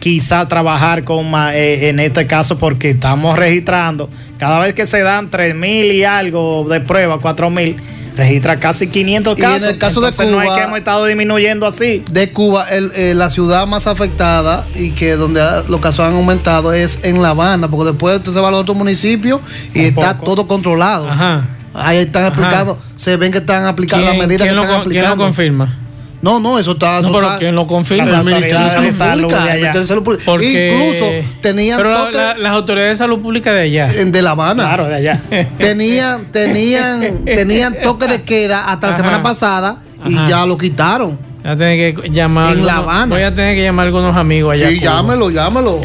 [0.00, 5.00] quizá trabajar con ma- eh, en este caso porque estamos registrando, cada vez que se
[5.00, 7.76] dan 3 mil y algo de prueba, 4 mil,
[8.16, 9.68] registra casi 500 Y en casos.
[9.68, 12.02] el caso de Entonces no es Cuba- que hemos estado disminuyendo así.
[12.10, 16.72] de Cuba, el- eh, la ciudad más afectada y que donde los casos han aumentado
[16.72, 19.40] es en La Habana, porque después usted se va a los otros municipios
[19.74, 21.10] y está todo controlado.
[21.10, 21.46] Ajá.
[21.74, 22.32] Ahí están Ajá.
[22.32, 25.08] aplicando, se ven que están aplicando las ¿Quién, medidas que lo, están con- quién lo
[25.08, 25.24] aplicando.
[25.24, 25.78] confirma?
[26.24, 26.92] No, no, eso está.
[27.02, 28.04] No, eso pero está- ¿quién lo confirma?
[28.06, 29.44] Las autoridades de salud Pública.
[29.44, 29.84] de allá.
[29.84, 30.22] Salud Pública.
[30.24, 33.92] Porque, Incluso tenían pero la- toque la- las autoridades de salud pública de allá.
[33.94, 34.62] en- de La Habana.
[34.64, 35.20] Claro, de allá.
[35.58, 39.02] Tenían, tenían, tenían toque de queda hasta la Ajá.
[39.02, 40.28] semana pasada y Ajá.
[40.30, 41.18] ya lo quitaron.
[41.42, 42.52] Voy a tener que llamar.
[42.56, 43.14] En La Habana.
[43.14, 44.68] Voy a tener que llamar a algunos amigos allá.
[44.70, 45.80] sí, llámelo, llámelo.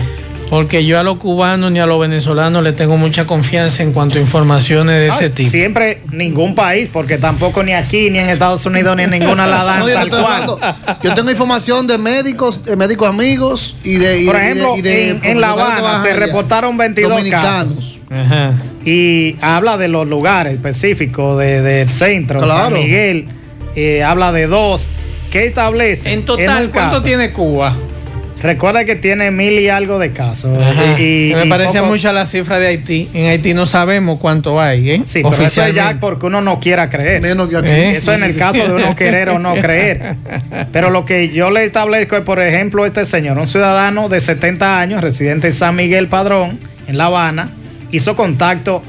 [0.49, 4.17] Porque yo a los cubanos ni a los venezolanos le tengo mucha confianza en cuanto
[4.17, 5.51] a informaciones de Ah, ese tipo.
[5.51, 9.63] Siempre ningún país, porque tampoco ni aquí, ni en Estados Unidos, ni en ninguna la
[9.63, 10.25] dan No, tal cual.
[10.25, 10.59] hablando.
[11.03, 14.21] Yo tengo información de médicos, de médicos amigos y de.
[14.23, 16.19] y Por ejemplo, y de- y de en, en La Habana se allá.
[16.19, 17.75] reportaron 22 Dominicanos.
[17.75, 17.99] casos.
[18.09, 18.53] Ajá.
[18.85, 22.63] Y habla de los lugares específicos de- del centro, Claro.
[22.63, 23.27] San Miguel,
[23.75, 24.87] eh, habla de dos.
[25.29, 26.11] ¿Qué establece?
[26.11, 27.75] En total, ¿cuánto tiene Cuba?
[28.41, 30.57] Recuerda que tiene mil y algo de casos.
[30.97, 33.09] Y, y- me parece poco- mucho a la cifra de Haití.
[33.13, 35.01] En Haití no sabemos cuánto hay, ¿eh?
[35.05, 37.21] Sí, pero eso es ya porque uno no quiera creer.
[37.21, 37.67] Menos que aquí.
[37.67, 37.95] ¿Eh?
[37.97, 40.15] Eso en el caso de uno querer o no creer.
[40.71, 44.79] Pero lo que yo le establezco es, por ejemplo, este señor, un ciudadano de 70
[44.79, 47.49] años, residente en San Miguel Padrón, en La Habana,
[47.91, 48.81] hizo contacto,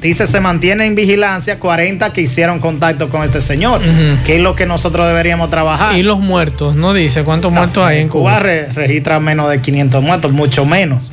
[0.00, 3.80] dice se mantiene en vigilancia 40 que hicieron contacto con este señor,
[4.24, 5.96] que es lo que nosotros deberíamos trabajar.
[5.96, 8.38] Y los muertos, no dice cuántos muertos hay en Cuba.
[8.38, 11.12] re- registra menos de 500 muertos, mucho menos.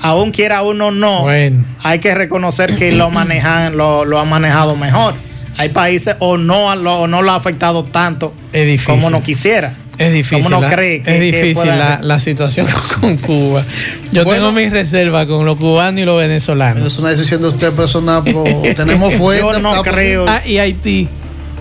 [0.00, 1.64] Aún quiera uno no, Bueno.
[1.82, 5.14] hay que reconocer que lo manejan, lo, lo han manejado mejor.
[5.56, 8.34] Hay países o no lo, o no lo ha afectado tanto
[8.86, 9.74] como no quisiera.
[9.98, 10.42] Es difícil.
[10.44, 12.66] ¿Cómo no la, cree que- es que difícil pueda- la, la situación
[13.00, 13.62] con Cuba.
[14.12, 14.48] Yo Bueno.
[14.48, 16.86] tengo mis reservas con los cubanos y los venezolanos.
[16.92, 18.44] Es una decisión de usted personal, pero
[18.76, 19.42] tenemos fuente.
[19.44, 20.26] Yo no creo.
[20.28, 21.08] Ah, y Haití.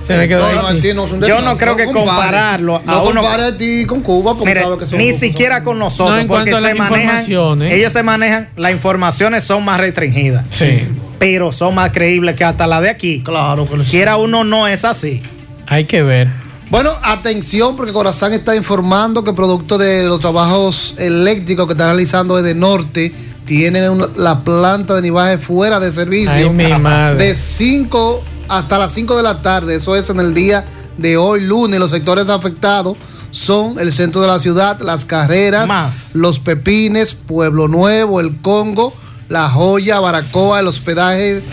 [0.05, 0.93] Se me quedó No, Haití.
[0.93, 2.05] No Yo no creo que compare.
[2.07, 5.79] compararlo a No uno- compare Haití con Cuba porque Mire, que son ni siquiera con
[5.79, 7.71] nosotros, No, en porque cuanto a se las manejan, informaciones.
[7.73, 10.81] ellos se manejan, las informaciones son más restringidas, Sí,
[11.19, 13.21] pero son más creíbles que hasta la de aquí.
[13.23, 15.21] Claro que lo Quiera uno no es así.
[15.67, 16.27] hay que ver.
[16.73, 22.35] Bueno, atención, porque Corazán está informando que producto de los trabajos eléctricos que está realizando
[22.35, 23.13] desde norte,
[23.45, 26.33] tienen una- la planta de nivaje fuera de servicio.
[26.33, 27.23] Ay, mi madre.
[27.27, 29.75] De 5 hasta las 5 de la tarde.
[29.75, 30.65] Eso es en el día
[30.97, 31.79] de hoy, lunes.
[31.79, 32.97] Los sectores afectados
[33.29, 36.15] son el centro de la ciudad, las carreras, Más.
[36.15, 38.95] los pepines, Pueblo Nuevo, el Congo,
[39.29, 41.43] La Joya, Baracoa, el hospedaje,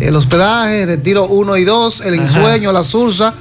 [0.00, 2.22] el hospedaje, Retiro 1 y 2, el Ajá.
[2.22, 3.32] Ensueño, la Sursa,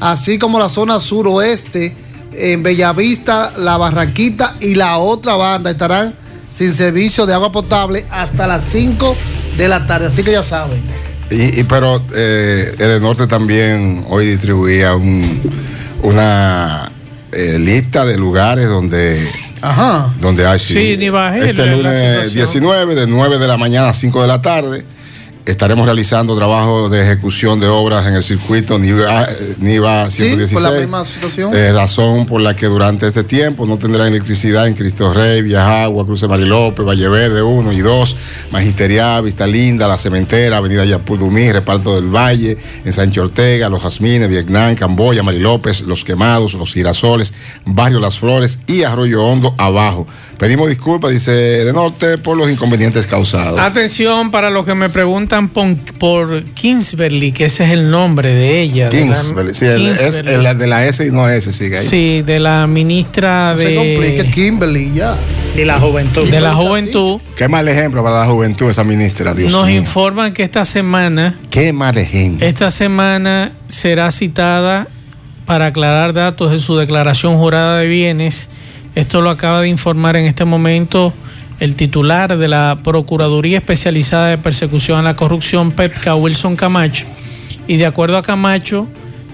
[0.00, 1.94] así como la zona suroeste,
[2.32, 6.14] en Bellavista, la Barranquita y la otra banda estarán
[6.52, 9.16] sin servicio de agua potable hasta las 5
[9.56, 10.06] de la tarde.
[10.06, 10.82] Así que ya saben.
[11.30, 15.40] Y, y pero eh, el norte también hoy distribuía un-
[16.02, 16.90] una
[17.32, 19.28] eh, lista de lugares donde
[19.60, 20.12] Ajá.
[20.20, 22.34] donde hay Sí, ni bajé este lunes situación.
[22.34, 24.84] 19 de 9 de la mañana a 5 de la tarde
[25.48, 30.62] estaremos realizando trabajo de ejecución de obras en el circuito NIVA, NIVA Sí, 116 por
[30.62, 31.56] la misma situación.
[31.56, 36.04] Eh, razón por la que durante este tiempo no tendrán electricidad en Cristo Rey, Viajagua,
[36.04, 38.16] Cruce Marilópez, Valle Verde 1 y 2,
[38.52, 44.28] Magisterial, Vista Linda, La Cementera, Avenida Yapudumí, Reparto del Valle, en Sánchez Ortega, Los Jazmines,
[44.28, 47.32] Vietnam, Camboya, Marilópez, Los Quemados, Los Girasoles,
[47.64, 50.06] Barrio Las Flores y Arroyo Hondo abajo.
[50.38, 53.58] Pedimos disculpas, dice de norte, por los inconvenientes causados.
[53.58, 58.60] Atención para los que me preguntan por, por Kingsbury, que ese es el nombre de
[58.60, 58.88] ella.
[58.90, 60.34] de la- sí, el- es Kingsbury.
[60.46, 61.86] el de la S y no S, sigue ahí.
[61.86, 65.16] Sí, de la ministra No se de, Kimberly, ya.
[65.56, 66.28] Y la juventud.
[66.28, 67.20] de la juventud.
[67.36, 69.76] Qué mal ejemplo para la juventud esa ministra, Dios Nos mío.
[69.76, 72.44] informan que esta semana Qué mal ejemplo.
[72.46, 74.88] Esta semana será citada
[75.46, 78.48] para aclarar datos de su declaración jurada de bienes.
[78.94, 81.12] Esto lo acaba de informar en este momento
[81.60, 87.06] el titular de la Procuraduría Especializada de Persecución a la Corrupción, PEPCA, Wilson Camacho.
[87.66, 88.86] Y de acuerdo a Camacho,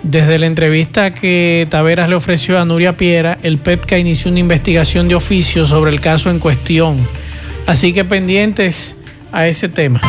[0.02, 5.08] desde la entrevista que Taveras le ofreció a Nuria Piera, el PEPCA inició una investigación
[5.08, 7.06] de oficio sobre el caso en cuestión.
[7.66, 8.96] Así que pendientes
[9.32, 10.00] a ese tema.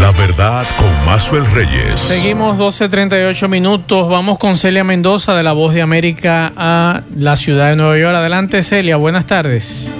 [0.00, 2.00] La verdad con Mazuel Reyes.
[2.00, 4.08] Seguimos 12.38 minutos.
[4.08, 8.16] Vamos con Celia Mendoza de La Voz de América a la ciudad de Nueva York.
[8.16, 9.90] Adelante Celia, buenas tardes.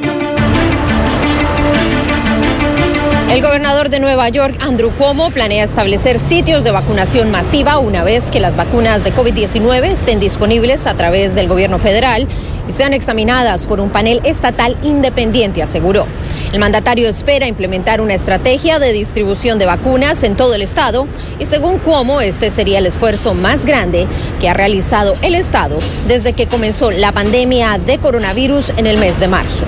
[3.31, 8.31] El gobernador de Nueva York, Andrew Cuomo, planea establecer sitios de vacunación masiva una vez
[8.31, 12.27] que las vacunas de COVID-19 estén disponibles a través del gobierno federal
[12.67, 16.07] y sean examinadas por un panel estatal independiente, aseguró.
[16.53, 21.07] El mandatario espera implementar una estrategia de distribución de vacunas en todo el estado
[21.39, 24.09] y según Cuomo, este sería el esfuerzo más grande
[24.41, 29.21] que ha realizado el estado desde que comenzó la pandemia de coronavirus en el mes
[29.21, 29.65] de marzo.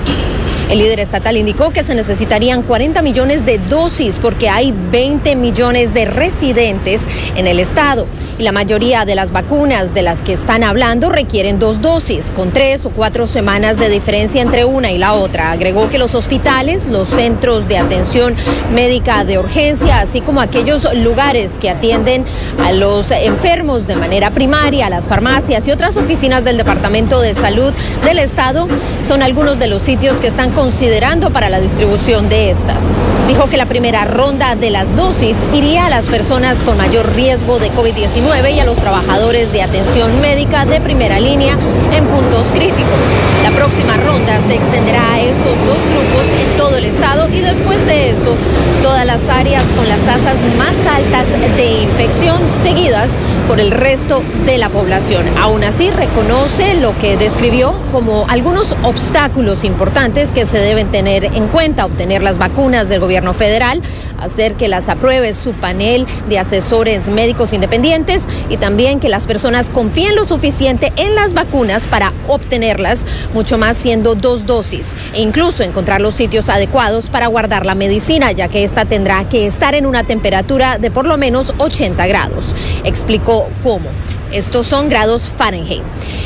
[0.73, 5.93] El líder estatal indicó que se necesitarían 40 millones de dosis porque hay 20 millones
[5.93, 7.01] de residentes
[7.35, 8.07] en el estado
[8.39, 12.51] y la mayoría de las vacunas de las que están hablando requieren dos dosis, con
[12.51, 15.51] tres o cuatro semanas de diferencia entre una y la otra.
[15.51, 18.35] Agregó que los hospitales, los centros de atención
[18.73, 22.25] médica de urgencia, así como aquellos lugares que atienden
[22.59, 27.73] a los enfermos de manera primaria, las farmacias y otras oficinas del Departamento de Salud
[28.03, 28.67] del Estado,
[29.01, 32.85] son algunos de los sitios que están considerando para la distribución de estas.
[33.27, 37.59] Dijo que la primera ronda de las dosis iría a las personas con mayor riesgo
[37.59, 41.57] de COVID-19 y a los trabajadores de atención médica de primera línea
[41.91, 43.32] en puntos críticos.
[43.43, 47.85] La próxima ronda se extenderá a esos dos grupos en todo el estado y después
[47.85, 48.37] de eso
[48.81, 51.27] todas las áreas con las tasas más altas
[51.57, 53.11] de infección seguidas
[53.47, 55.25] por el resto de la población.
[55.37, 61.47] Aún así reconoce lo que describió como algunos obstáculos importantes que se deben tener en
[61.47, 63.81] cuenta, obtener las vacunas del gobierno federal,
[64.19, 69.69] hacer que las apruebe su panel de asesores médicos independientes y también que las personas
[69.69, 75.63] confíen lo suficiente en las vacunas para obtenerlas, mucho más siendo dos dosis, e incluso
[75.63, 79.85] encontrar los sitios adecuados para guardar la medicina, ya que esta tendrá que estar en
[79.85, 82.55] una temperatura de por lo menos 80 grados.
[82.83, 83.89] Explicó cómo.
[84.31, 85.83] Estos son grados Fahrenheit.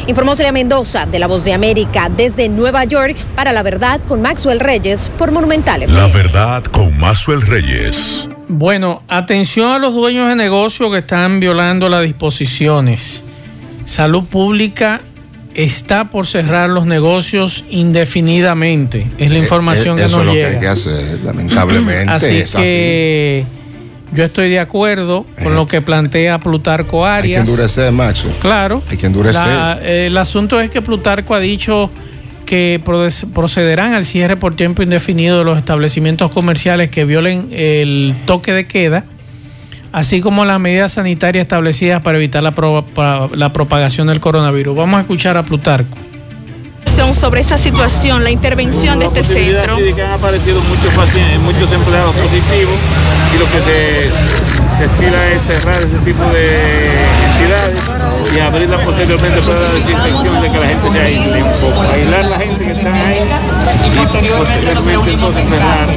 [0.07, 4.21] Informó Celia Mendoza de La Voz de América desde Nueva York para La Verdad con
[4.21, 5.83] Maxwell Reyes por Monumental.
[5.83, 5.99] FM.
[5.99, 8.29] La verdad con Maxwell Reyes.
[8.47, 13.25] Bueno, atención a los dueños de negocio que están violando las disposiciones.
[13.83, 15.01] Salud Pública
[15.57, 19.05] está por cerrar los negocios indefinidamente.
[19.17, 20.49] Es la información Eh, que eso nos es lo que llega.
[20.55, 22.11] hay que hacer, lamentablemente.
[22.13, 23.43] Así es que
[24.13, 27.49] yo estoy de acuerdo con lo que plantea Plutarco Hay que Arias.
[27.49, 28.29] endurecer, Macho.
[28.39, 28.81] Claro.
[28.89, 29.41] Hay que endurecer.
[29.45, 31.89] La- eh, el asunto es que Plutarco ha dicho
[32.45, 38.15] que proce- procederán al cierre por tiempo indefinido de los establecimientos comerciales que violen el
[38.25, 39.03] toque de queda,
[39.97, 44.75] así como las medidas sanitarias establecidas para evitar la, pro- pa- la propagación del coronavirus.
[44.75, 45.97] Vamos a escuchar a Plutarco.
[47.13, 49.77] sobre esa situación, la intervención de este centro.
[49.77, 52.75] sí de que han aparecido muchos pacientes, muchos empleados positivos
[53.35, 54.09] y lo que se,
[54.77, 56.89] se estila es cerrar ese tipo de
[57.25, 57.79] entidades
[58.35, 62.25] y abrirla posteriormente para la desinfección de que la gente se aísle un poco, aislar
[62.25, 63.19] la gente que está ahí
[63.85, 65.87] y posteriormente entonces cerrar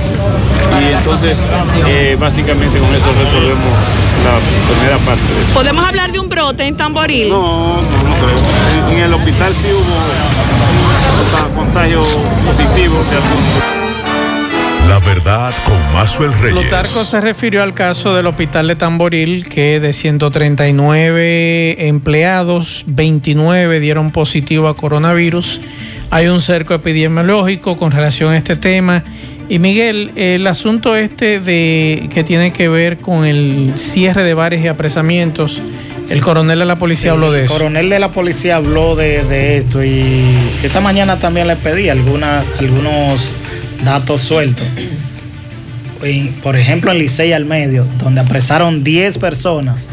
[0.81, 1.37] y entonces
[1.87, 3.75] eh, básicamente con eso resolvemos
[4.25, 5.23] la primera parte.
[5.53, 7.29] ¿Podemos hablar de un brote en Tamboril?
[7.29, 8.89] No, no, no creo.
[8.89, 12.03] En, en el hospital sí hubo contagio
[12.47, 13.80] positivo de algún
[14.91, 16.59] La verdad con Maxwell Reyes.
[16.63, 24.11] Plutarco se refirió al caso del hospital de Tamboril, que de 139 empleados, 29 dieron
[24.11, 25.61] positivo a coronavirus.
[26.11, 29.05] Hay un cerco epidemiológico con relación a este tema.
[29.49, 34.65] Y Miguel, el asunto este de que tiene que ver con el cierre de bares
[34.65, 35.63] y apresamientos,
[36.11, 37.55] el coronel de la policía habló de El eso.
[37.55, 40.25] coronel de la policía habló de, de esto y
[40.65, 43.33] esta mañana también le pedí alguna- algunos
[43.85, 44.67] datos sueltos.
[46.43, 49.89] Por ejemplo, en Licey al medio, donde apresaron 10 personas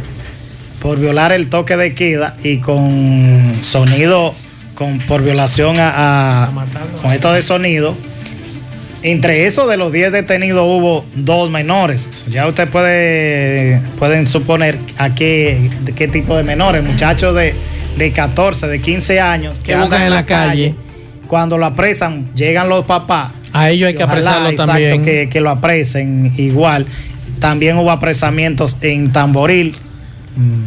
[0.82, 4.34] por violar el toque de queda y con sonido,
[4.74, 6.52] con, por violación a, a-
[7.02, 7.96] con esto de sonido.
[9.04, 12.10] Entre esos de los 10 detenidos hubo dos menores.
[12.30, 17.54] Ya usted puede pueden suponer a qué, de qué tipo de menores, muchachos de,
[17.98, 20.76] de 14, de 15 años Que buscan en la calle.
[21.28, 23.34] Cuando lo apresan, llegan los papás.
[23.54, 25.04] A ellos hay que Ojalá, apresarlo exacto, también.
[25.04, 26.86] Que, que lo apresen igual.
[27.40, 29.76] También hubo apresamientos en Tamboril,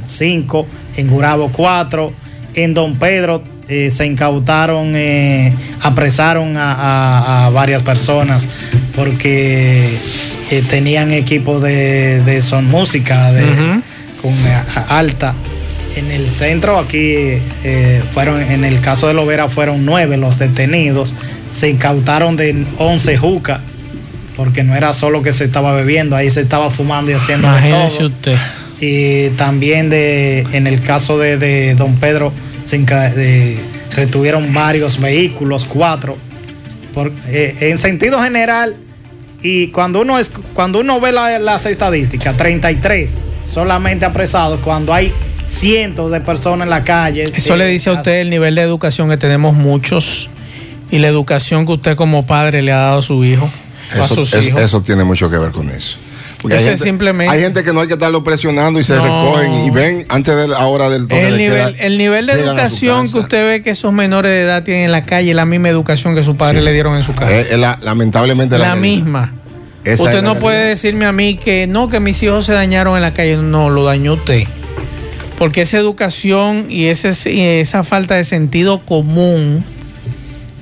[0.05, 0.67] 5,
[0.97, 2.13] en Gurabo 4,
[2.55, 8.49] en Don Pedro eh, se incautaron, eh, apresaron a, a- a varias personas
[8.97, 9.97] porque
[10.51, 13.45] eh, tenían equipos de, de son música de,
[14.21, 15.35] con a- alta.
[15.97, 17.15] En el centro aquí
[18.13, 21.15] fueron, en el caso de Lovera fueron nueve los detenidos.
[21.51, 23.61] Se incautaron de 11 jucas,
[24.37, 27.97] porque no era solo que se estaba bebiendo, ahí se estaba fumando y haciendo Imagínese
[27.99, 28.07] todo.
[28.09, 28.37] usted.
[28.81, 32.33] Y también de, en el caso de, de Don Pedro,
[32.65, 33.59] se inca- de-
[33.95, 36.17] retuvieron varios vehículos, cuatro.
[36.95, 38.77] Por- eh, en sentido general,
[39.43, 45.13] y cuando uno, es, cuando uno ve la- las estadísticas, 33 solamente apresados cuando hay
[45.45, 47.25] cientos de personas en la calle.
[47.35, 50.31] Eso le Eh, dice a usted el nivel de educación que tenemos muchos
[50.91, 53.51] y la educación que usted como padre le ha dado a su hijo
[54.01, 54.61] a sus es- hijos.
[54.61, 55.99] eso tiene mucho que ver con eso.
[56.41, 59.03] Porque hay gente, simplemente- hay gente que no hay que estarlo presionando y se No.
[59.03, 62.27] recogen y ven antes de la hora del toque El de nivel, queda, el nivel
[62.27, 65.31] de su educación que usted ve que esos menores de edad tienen en la calle
[65.31, 67.31] es la misma educación que sus padres le dieron en su casa.
[67.37, 69.35] Es- es la- lamentablemente la misma.
[69.85, 73.03] Esa usted no puede decirme a mí que no, que mis hijos se dañaron en
[73.03, 73.37] la calle.
[73.37, 74.45] No, lo dañó usted.
[75.37, 79.65] Porque esa educación y ese, y esa falta de sentido común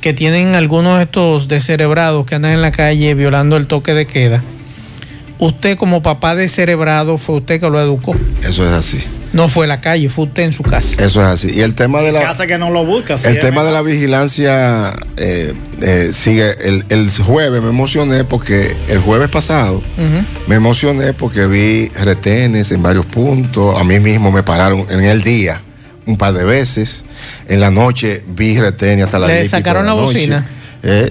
[0.01, 4.07] que tienen algunos de estos descerebrados que andan en la calle violando el toque de
[4.07, 4.42] queda,
[5.38, 8.14] usted como papá descerebrado fue usted que lo educó.
[8.42, 9.03] Eso es así.
[9.32, 11.05] No fue la calle, fue usted en su casa.
[11.05, 11.51] Eso es así.
[11.53, 12.22] Y el tema de la.
[12.22, 13.14] Casa que no lo busca.
[13.14, 16.51] El sí, tema de la vigilancia eh, eh, sigue.
[16.66, 19.82] El, el jueves me emocioné porque el jueves pasado
[20.46, 23.78] me emocioné porque vi retenes en varios puntos.
[23.78, 25.61] A mí mismo me pararon en el día
[26.07, 27.05] un par de veces.
[27.49, 30.46] En la noche vi retenes hasta las ¿Le 10 y pico sacaron la bocina?
[30.82, 31.11] Eh,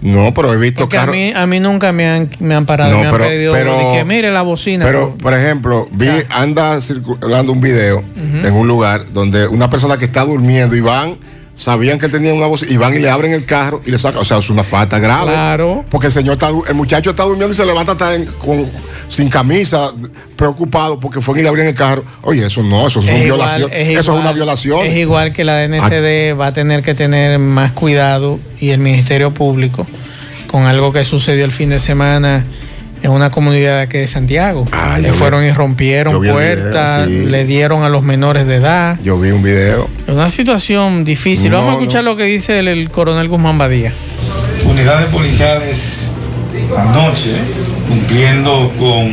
[0.00, 1.16] no, pero he visto carros.
[1.16, 3.76] mí, a mí nunca me han, me han parado, No, me han pero- pedido pero-
[3.76, 4.84] de que mire la bocina.
[4.84, 10.04] Pero, por ejemplo, vi, anda circulando un video en un lugar donde una persona que
[10.04, 11.16] está durmiendo y van,
[11.58, 14.22] sabían que tenía una voz y van y le abren el carro y le sacan.
[14.22, 15.32] O sea, es una falta grave.
[15.32, 15.84] Claro.
[15.90, 18.70] Porque el señor está, el muchacho está durmiendo y se levanta en- con,
[19.08, 19.92] sin camisa,
[20.36, 22.04] preocupado porque fue y le abrieron el carro.
[22.22, 23.70] Oye, eso no, eso es, Es una igual, violación.
[23.72, 24.86] es eso es una violación.
[24.86, 29.34] Es igual que la DNCD va a tener que tener más cuidado y el Ministerio
[29.34, 29.86] Público
[30.46, 32.44] con algo que sucedió el fin de semana
[33.02, 34.66] en una comunidad de aquí de Santiago.
[34.72, 37.24] Ah, Le yo vi- fueron y rompieron video, puertas, sí.
[37.26, 38.98] le dieron a los menores de edad.
[39.02, 39.88] Yo vi un video.
[40.06, 41.50] Una situación difícil.
[41.50, 43.92] No, Vamos a escuchar lo que dice el, el coronel Guzmán Badía.
[44.64, 46.12] unidades policiales
[46.76, 47.32] anoche
[47.88, 49.08] cumpliendo con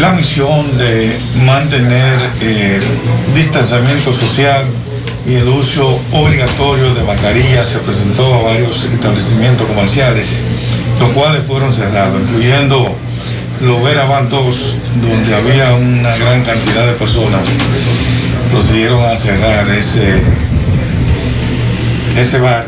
[0.00, 2.82] la misión de mantener el
[3.34, 4.64] distanciamiento social
[5.26, 10.38] y el uso obligatorio de mascarillas se presentó a varios establecimientos comerciales,
[11.00, 12.94] los cuales fueron cerrados, incluyendo
[13.62, 17.40] Lovera Van 2, donde había una gran cantidad de personas,
[18.50, 20.20] procedieron a cerrar ese,
[22.18, 22.66] ese bar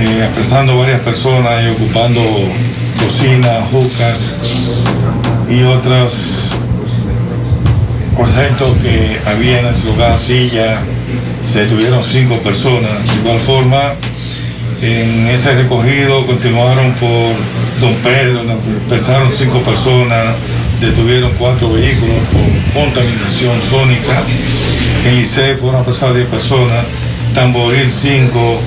[0.00, 2.20] eh, apresando varias personas y ocupando
[2.98, 4.36] cocinas, jucas
[5.48, 6.50] y otros
[8.18, 10.78] objetos que había en ese lugar, silla,
[11.42, 12.90] se detuvieron cinco personas.
[13.06, 13.94] De igual forma,
[14.84, 17.32] en ese recorrido continuaron por
[17.80, 20.36] Don Pedro, empezaron cinco personas,
[20.80, 24.22] detuvieron cuatro vehículos por contaminación sónica.
[25.06, 26.84] En Licey fueron apresadas 10 personas,
[27.34, 28.60] Tamboril 5,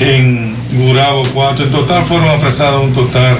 [0.00, 1.66] en Gurabo 4.
[1.66, 3.38] En total fueron apresados un total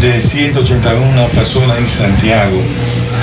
[0.00, 2.60] de 181 personas en Santiago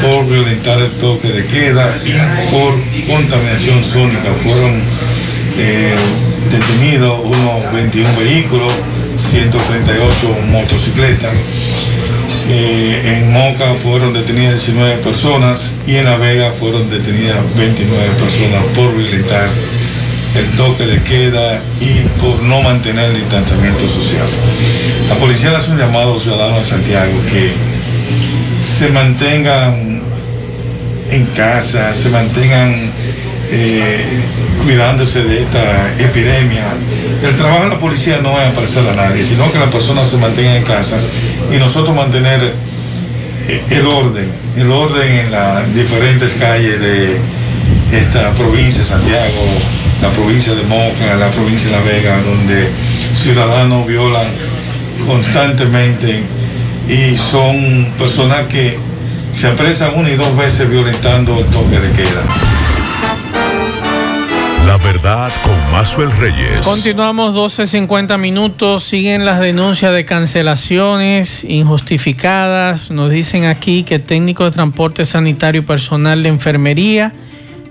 [0.01, 2.74] por violentar el toque de queda y por
[3.08, 4.30] contaminación sónica.
[4.43, 4.82] Fueron
[5.58, 5.95] eh,
[6.51, 8.71] detenidos unos 21 vehículos,
[9.17, 11.33] 138 motocicletas.
[12.49, 18.63] Eh, en Moca fueron detenidas 19 personas y en La Vega fueron detenidas 29 personas
[18.75, 19.47] por violentar
[20.35, 24.27] el toque de queda y por no mantener el distanciamiento social.
[25.07, 27.51] La policía le hace un llamado a los ciudadanos de Santiago que
[28.63, 30.01] se mantengan
[31.11, 32.75] en casa, se mantengan
[33.51, 34.05] eh,
[34.63, 36.63] cuidándose de esta epidemia.
[37.21, 40.17] El trabajo de la policía no es aparecer a nadie, sino que las personas se
[40.17, 40.97] mantengan en casa
[41.51, 42.53] y nosotros mantener
[43.47, 47.17] eh, el orden, el orden en las diferentes calles de
[47.91, 49.45] esta provincia Santiago,
[50.01, 52.67] la provincia de Moca, la provincia de La Vega, donde
[53.15, 54.27] ciudadanos violan
[55.07, 56.23] constantemente
[56.87, 58.77] y son personas que
[59.33, 62.23] se apresan una y dos veces violentando el toque de queda.
[64.66, 66.61] La verdad con Mazuel Reyes.
[66.64, 68.84] Continuamos 12.50 minutos.
[68.84, 72.89] Siguen las denuncias de cancelaciones injustificadas.
[72.89, 77.14] Nos dicen aquí que técnicos de transporte sanitario y personal de enfermería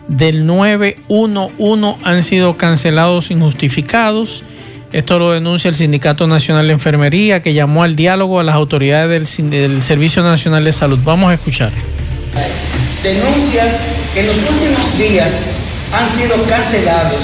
[0.07, 4.45] del 911 han sido cancelados injustificados.
[4.93, 9.39] Esto lo denuncia el Sindicato Nacional de Enfermería que llamó al diálogo a las autoridades
[9.39, 10.99] del Servicio Nacional de Salud.
[11.03, 11.73] Vamos a escuchar.
[13.03, 13.69] denuncian
[14.13, 15.62] que en los últimos días
[15.93, 17.21] han sido cancelados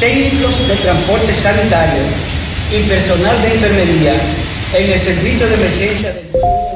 [0.00, 2.02] técnicos de transporte sanitario
[2.72, 4.14] y personal de enfermería
[4.74, 6.70] en el servicio de emergencia del 911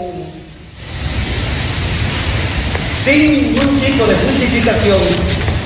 [3.05, 5.01] sin ningún tipo de justificación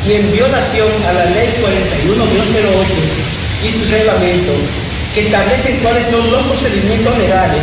[0.07, 3.27] y en violación a la ley 41-08
[3.67, 4.53] y su reglamento
[5.15, 7.63] que establecen cuáles son los procedimientos legales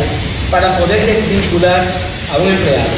[0.50, 1.80] para poder desvincular
[2.32, 2.96] a un empleado.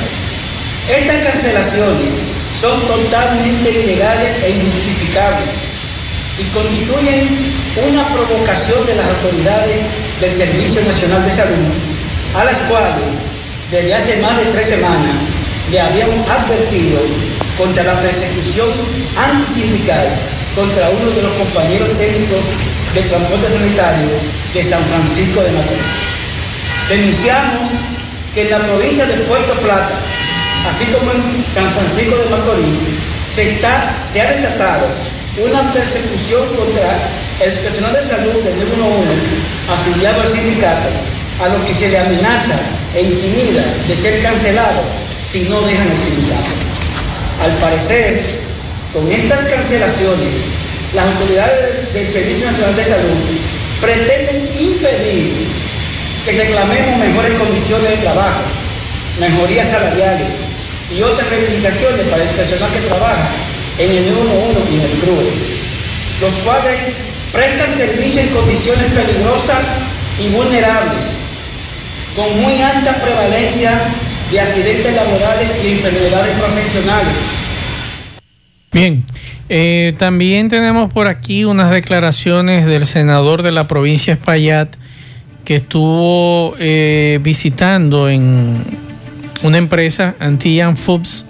[0.91, 5.71] Estas cancelaciones son totalmente ilegales e injustificables
[6.39, 7.29] y constituyen
[7.89, 9.79] una provocación de las autoridades
[10.21, 11.67] del Servicio Nacional de Salud,
[12.35, 13.07] a las cuales
[13.71, 15.15] desde hace más de tres semanas
[15.71, 16.99] le habíamos advertido
[17.57, 18.71] contra la persecución
[19.17, 20.07] antisindical
[20.55, 22.43] contra uno de los compañeros técnicos
[22.95, 24.09] del transporte sanitario
[24.55, 26.09] de San Francisco de Macorís.
[26.89, 27.69] Denunciamos
[28.35, 29.95] que en la provincia de Puerto Plata,
[30.69, 33.01] así como en San Francisco de Macorís,
[33.35, 34.87] se, está, se ha desatado
[35.39, 36.89] una persecución contra
[37.45, 38.69] el personal de salud del 111
[39.71, 40.89] afiliado al sindicato,
[41.41, 42.57] a lo que se le amenaza
[42.95, 44.83] e intimida de ser cancelado
[45.31, 46.51] si no dejan el sindicato.
[47.45, 48.21] Al parecer,
[48.93, 50.35] con estas cancelaciones,
[50.95, 53.19] las autoridades del Servicio Nacional de Salud
[53.81, 55.47] pretenden impedir
[56.25, 58.43] que reclamemos mejores condiciones de trabajo,
[59.21, 60.48] mejorías salariales
[60.97, 63.29] y otras reivindicaciones para el personal que trabaja
[63.79, 65.31] en el 111 y en el CRUE,
[66.21, 66.79] los cuales
[67.33, 69.65] prestan servicio en condiciones peligrosas
[70.19, 71.05] y vulnerables,
[72.17, 73.73] con muy alta prevalencia
[74.31, 77.15] de accidentes laborales y enfermedades profesionales.
[78.73, 79.05] Bien,
[79.49, 84.77] eh, también tenemos por aquí unas declaraciones del senador de la provincia de Espaillat
[85.45, 88.88] que estuvo eh, visitando en
[89.43, 91.25] una empresa, Antillan Foods,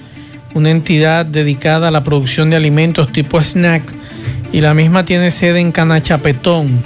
[0.54, 3.94] una entidad dedicada a la producción de alimentos tipo snacks,
[4.52, 6.82] y la misma tiene sede en Canachapetón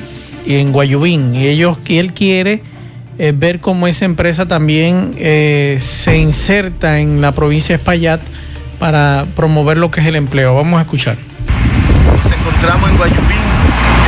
[0.47, 1.35] y en Guayubín.
[1.35, 2.63] Y ellos, y él quiere
[3.19, 8.21] eh, ver cómo esa empresa también eh, se inserta en la provincia de Espaillat
[8.79, 10.57] para promover lo que es el empleo.
[10.57, 11.17] Vamos a escuchar.
[12.17, 13.47] Nos encontramos en Guayubín,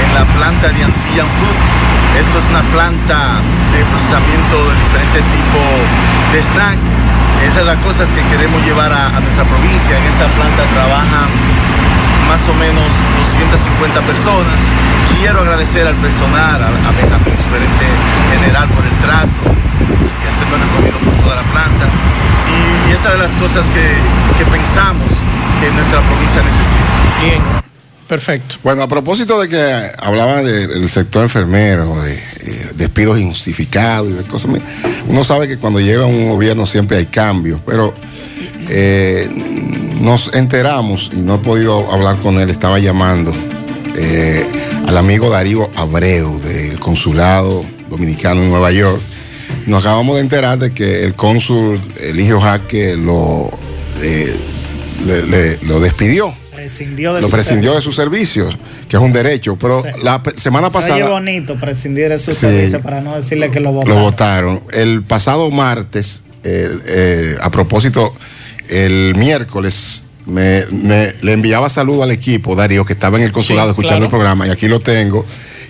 [0.05, 2.19] en la planta de Antillan Food.
[2.19, 3.41] Esto es una planta
[3.73, 7.04] de procesamiento de diferentes tipos de snack.
[7.43, 9.99] Esas son las cosas que queremos llevar a, a nuestra provincia.
[9.99, 11.29] En esta planta trabajan
[12.29, 12.85] más o menos
[13.37, 14.59] 250 personas.
[15.21, 17.87] Quiero agradecer al personal, a, a Benjamín, su gerente
[18.33, 21.87] general, por el trato y haciendo recorrido por toda la planta.
[22.49, 23.87] Y, y esta es de las cosas que,
[24.39, 25.13] que pensamos
[25.61, 26.85] que nuestra provincia necesita.
[27.23, 27.43] Bien,
[28.09, 28.57] perfecto.
[28.63, 34.13] Bueno, a propósito de que hablaba de- del sector enfermero, de eh, despidos injustificados y
[34.15, 34.51] de cosas,
[35.09, 37.95] uno sabe que cuando llega un gobierno siempre hay cambios, pero
[38.69, 39.29] eh,
[40.01, 43.35] nos enteramos, y no he podido hablar con él, estaba llamando
[43.97, 44.47] eh,
[44.87, 49.01] al amigo Darío Abreu del consulado dominicano en Nueva York.
[49.67, 53.51] Nos acabamos de enterar de que el cónsul Eligio Jaque lo
[55.81, 56.35] despidió
[56.65, 58.57] Prescindió de lo su prescindió de sus servicios,
[58.89, 59.89] que es un derecho, pero Sí.
[60.03, 62.39] la semana oye pasada bonito prescindir de su Sí.
[62.39, 64.03] servicio para no decirle que lo lo votaron.
[64.03, 64.63] votaron.
[64.73, 68.15] El pasado martes, eh, eh, a propósito,
[68.71, 73.69] el miércoles me, me- le enviaba saludo al equipo, Darío, que estaba en el consulado
[73.69, 74.05] Sí, escuchando claro.
[74.07, 75.27] el programa, y aquí lo tengo,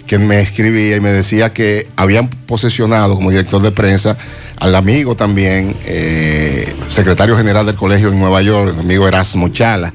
[0.07, 4.17] que me escribía y me decía que habían posesionado como director de prensa
[4.61, 9.93] al amigo también, eh, secretario general del colegio en Nueva York, el amigo Erasmo Chala,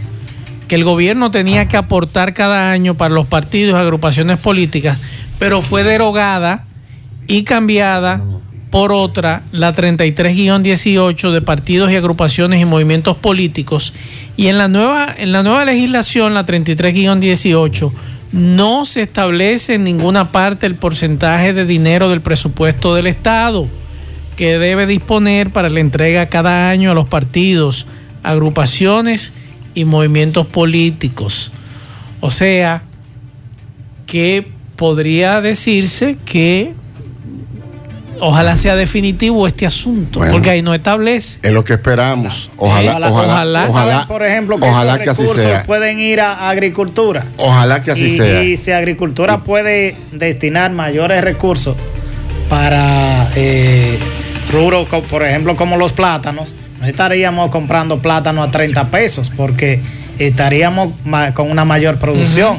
[0.69, 4.99] que el gobierno tenía que aportar cada año para los partidos y agrupaciones políticas,
[5.39, 6.65] pero fue derogada
[7.27, 8.23] y cambiada
[8.71, 13.93] por otra, la 33-18 de partidos y agrupaciones y movimientos políticos.
[14.37, 17.93] Y en la nueva, en la nueva legislación, la 33-18,
[18.33, 23.69] no se establece en ninguna parte el porcentaje de dinero del presupuesto del Estado
[24.37, 27.87] que debe disponer para la entrega cada año a los partidos,
[28.23, 29.33] agrupaciones
[29.75, 31.53] y movimientos políticos.
[32.21, 32.83] O sea,
[34.07, 36.73] que podría decirse que
[38.21, 40.33] ojalá sea definitivo este asunto, Bueno.
[40.33, 41.39] porque ahí no establece.
[41.43, 42.51] Es lo que esperamos.
[42.57, 43.65] Ojalá, Ojalá, ojalá, ojalá.
[43.69, 45.63] ojalá, ¿Saben, por ejemplo, que ojalá que así recursos sea.
[45.65, 47.27] pueden ir a agricultura.
[47.37, 48.43] Ojalá que así y, sea.
[48.43, 51.77] Y si agricultura puede destinar mayores recursos
[52.49, 53.99] para eh,
[54.55, 59.83] rubros, por ejemplo, como los plátanos, no estaríamos comprando plátano a 30 pesos porque
[60.19, 60.95] estaríamos
[61.35, 62.59] con una mayor producción.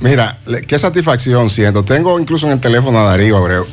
[0.00, 1.84] Mira, qué satisfacción siento.
[1.84, 3.66] Tengo incluso en el teléfono a Darío Abreu.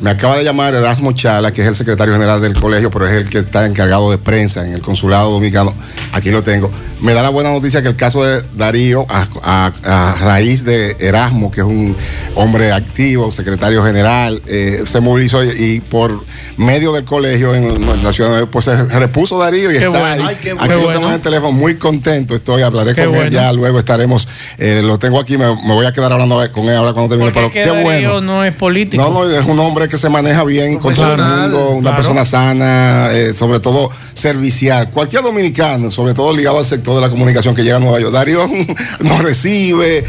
[0.00, 3.12] Me acaba de llamar Erasmo Chala, que es el secretario general del colegio, pero es
[3.12, 5.72] el que está encargado de prensa en el consulado dominicano.
[6.12, 6.70] Aquí lo tengo.
[7.00, 11.60] Me da la buena noticia que el caso de Darío, a, raíz de Erasmo, que
[11.60, 11.96] es un
[12.34, 16.24] hombre activo, secretario general, eh, se movilizó y por
[16.56, 20.06] medio del colegio en, la ciudad pues se repuso Darío y Qué está bueno.
[20.06, 20.22] ahí.
[20.28, 20.82] Ay, qué Aquí bueno.
[20.82, 24.28] lo tengo en el teléfono, muy contento estoy, hablaré Qué con él ya, luego estaremos,
[24.58, 27.32] eh, lo tengo aquí, me, me voy a quedar hablando con él ahora cuando termine,
[27.32, 28.20] Porque pero qué Darío bueno.
[28.20, 29.02] no es político.
[29.02, 31.96] No, no, es un hombre que se maneja bien con todo el mundo, una claro.
[31.96, 34.90] persona sana, eh, sobre todo servicial.
[34.90, 38.12] Cualquier dominicano, sobre todo ligado al sector de la comunicación que llega a Nueva York.
[38.12, 38.48] Darío
[39.00, 40.04] nos recibe.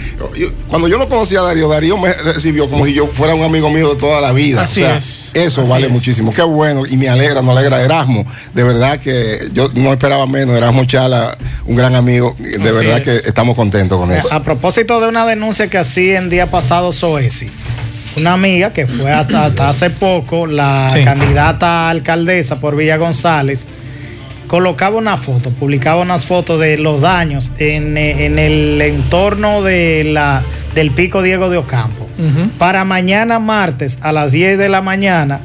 [0.69, 3.69] Cuando yo lo conocía a Darío, Darío me recibió como si yo fuera un amigo
[3.69, 4.61] mío de toda la vida.
[4.61, 5.93] Así o sea, es, eso así vale es.
[5.93, 6.31] muchísimo.
[6.35, 8.25] Qué bueno, y me alegra, nos alegra Erasmo.
[8.53, 10.55] De verdad que yo no esperaba menos.
[10.57, 12.35] Erasmo Chala, un gran amigo.
[12.37, 13.21] De Así verdad es.
[13.21, 14.33] que estamos contentos con eso.
[14.33, 17.49] A propósito de una denuncia que hacía en día pasado Soesi,
[18.17, 21.03] una amiga que fue hasta, hasta hace poco la Sí.
[21.03, 23.67] candidata a alcaldesa por Villa González,
[24.47, 30.03] colocaba una foto, publicaba unas fotos de los daños en, eh, en el entorno de
[30.05, 30.43] la,
[30.75, 32.07] del pico Diego de Ocampo.
[32.57, 35.41] Para mañana martes a las 10 de la mañana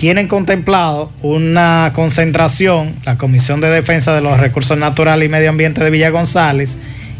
[0.00, 5.84] tienen contemplado una concentración, la Comisión de Defensa de los Recursos Naturales y Medio Ambiente
[5.84, 6.78] de Villa González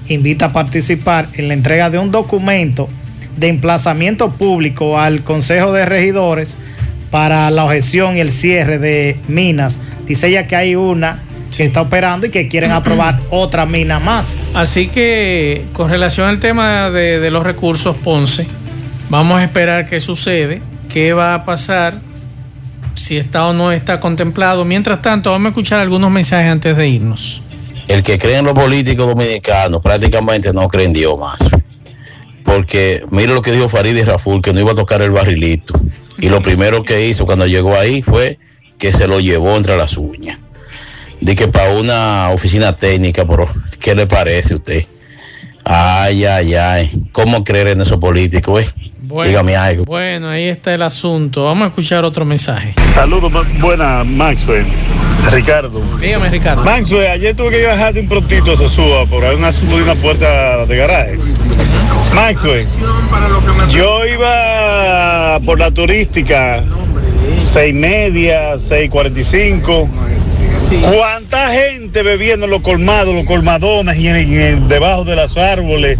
[0.08, 2.88] invita a participar en la entrega de un documento
[3.36, 6.56] de emplazamiento público al Consejo de Regidores
[7.10, 9.78] para la objeción y el cierre de minas.
[10.06, 11.22] Dice ella que hay una
[11.54, 14.38] que está operando y que quieren aprobar otra mina más.
[14.54, 18.46] Así que con relación al tema de, de los recursos Ponce,
[19.10, 22.08] vamos a esperar qué sucede, qué va a pasar,
[23.00, 24.64] si está o no está contemplado.
[24.64, 27.42] Mientras tanto, vamos a escuchar algunos mensajes antes de irnos.
[27.88, 31.40] el que cree en los políticos dominicanos prácticamente no cree en Dios más.
[32.44, 35.74] Porque mire lo que dijo Farid y Raful, que no iba a tocar el barrilito.
[36.18, 38.38] Y lo primero que hizo cuando llegó ahí fue
[38.78, 40.38] que se lo llevó entre las uñas.
[41.20, 43.46] De que para una oficina técnica, pero
[43.80, 44.84] ¿qué le parece a usted?
[45.64, 46.90] Ay, ay, ay.
[47.12, 48.68] ¿Cómo creer en esos políticos, eh?
[49.26, 49.84] Dígame algo.
[49.84, 51.44] Bueno, ahí está el asunto.
[51.44, 52.74] Vamos a escuchar otro mensaje.
[52.94, 54.64] Saludos, ma- buena Maxwell.
[55.32, 55.82] Ricardo.
[56.00, 56.62] Dígame, Ricardo.
[56.64, 59.94] Maxwell, ayer tuve que bajar de un prontito a Sosúa por un asunto de una
[59.94, 61.18] puerta de garaje.
[62.14, 62.66] Maxwell,
[63.70, 66.62] yo iba por la turística,
[67.38, 69.88] seis media, seis cuarenta y cinco.
[70.96, 75.98] ¿Cuánta gente bebiendo en los colmados, los colmadones y en- en- debajo de los árboles?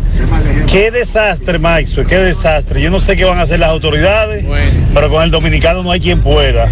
[0.71, 2.81] Qué desastre, Maxwell, qué desastre.
[2.81, 4.45] Yo no sé qué van a hacer las autoridades,
[4.95, 6.69] pero con el dominicano no hay quien pueda.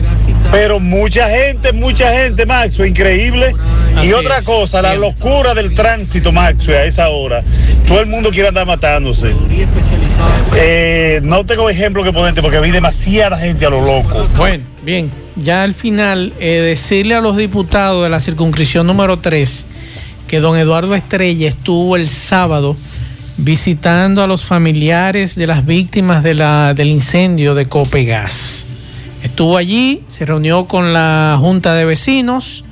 [0.52, 3.54] Pero mucha gente, mucha gente, Maxwell, increíble.
[3.98, 4.44] Así y otra es.
[4.44, 7.42] cosa, la locura del tránsito, Maxwell, a esa hora.
[7.86, 9.34] Todo el mundo quiere andar matándose.
[10.56, 14.28] Eh, no tengo ejemplo que ponerte porque vi demasiada gente a lo loco.
[14.36, 19.66] Bueno, bien, ya al final, eh, decirle a los diputados de la circunscripción número 3
[20.28, 22.76] que don Eduardo Estrella estuvo el sábado
[23.38, 28.66] visitando a los familiares de las víctimas de la, del incendio de Copegas.
[29.22, 32.64] Estuvo allí, se reunió con la Junta de Vecinos.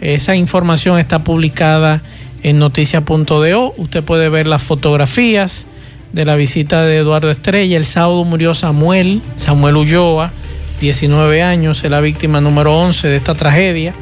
[0.00, 2.02] Esa información está publicada
[2.42, 3.74] en noticia.do.
[3.76, 5.66] Usted puede ver las fotografías
[6.12, 7.76] de la visita de Eduardo Estrella.
[7.76, 10.32] El sábado murió Samuel, Samuel Ulloa,
[10.80, 13.94] 19 años, es la víctima número 11 de esta tragedia.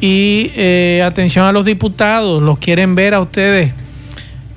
[0.00, 3.72] Y eh, atención a los diputados, los quieren ver a ustedes.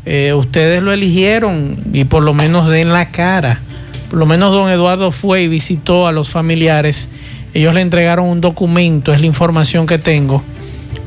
[0.06, 3.62] Eh, ustedes lo eligieron y por lo menos den la cara.
[4.10, 7.10] Por lo menos don Eduardo fue y visitó a los familiares.
[7.58, 10.44] Ellos le entregaron un documento, es la información que tengo.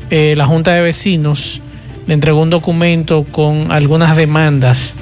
[0.09, 1.61] Eh, la Junta de Vecinos
[2.07, 4.95] le entregó un documento con algunas demandas.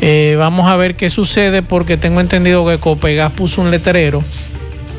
[0.00, 4.22] Eh, vamos a ver qué sucede porque tengo entendido que Copegas puso un letrero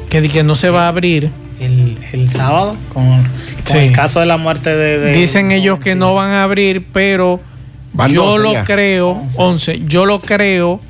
[0.09, 1.29] que, di que no se va a abrir.
[1.61, 3.23] El, el sábado, con, con
[3.63, 3.77] Sí.
[3.77, 4.99] el caso de la muerte de...
[4.99, 7.39] de- Dicen ellos que no van a abrir, pero
[7.93, 10.81] Van yo 12 lo creo, 11, yo lo creo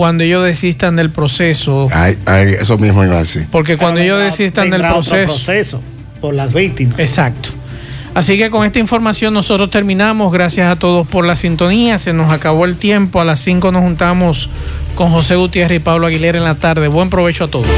[0.00, 1.86] cuando ellos desistan del proceso.
[1.92, 3.46] Ay, ay, eso mismo iba a decir.
[3.50, 5.26] Porque cuando ellos desistan del proceso.
[5.26, 5.82] proceso
[6.22, 6.98] por las víctimas.
[6.98, 7.50] Exacto.
[8.14, 10.32] Así que con esta información nosotros terminamos.
[10.32, 11.98] Gracias a todos por la sintonía.
[11.98, 13.20] Se nos acabó el tiempo.
[13.20, 14.48] A las 5 nos juntamos
[14.94, 16.88] con José Gutiérrez y Pablo Aguilera en la tarde.
[16.88, 17.68] Buen provecho a todos.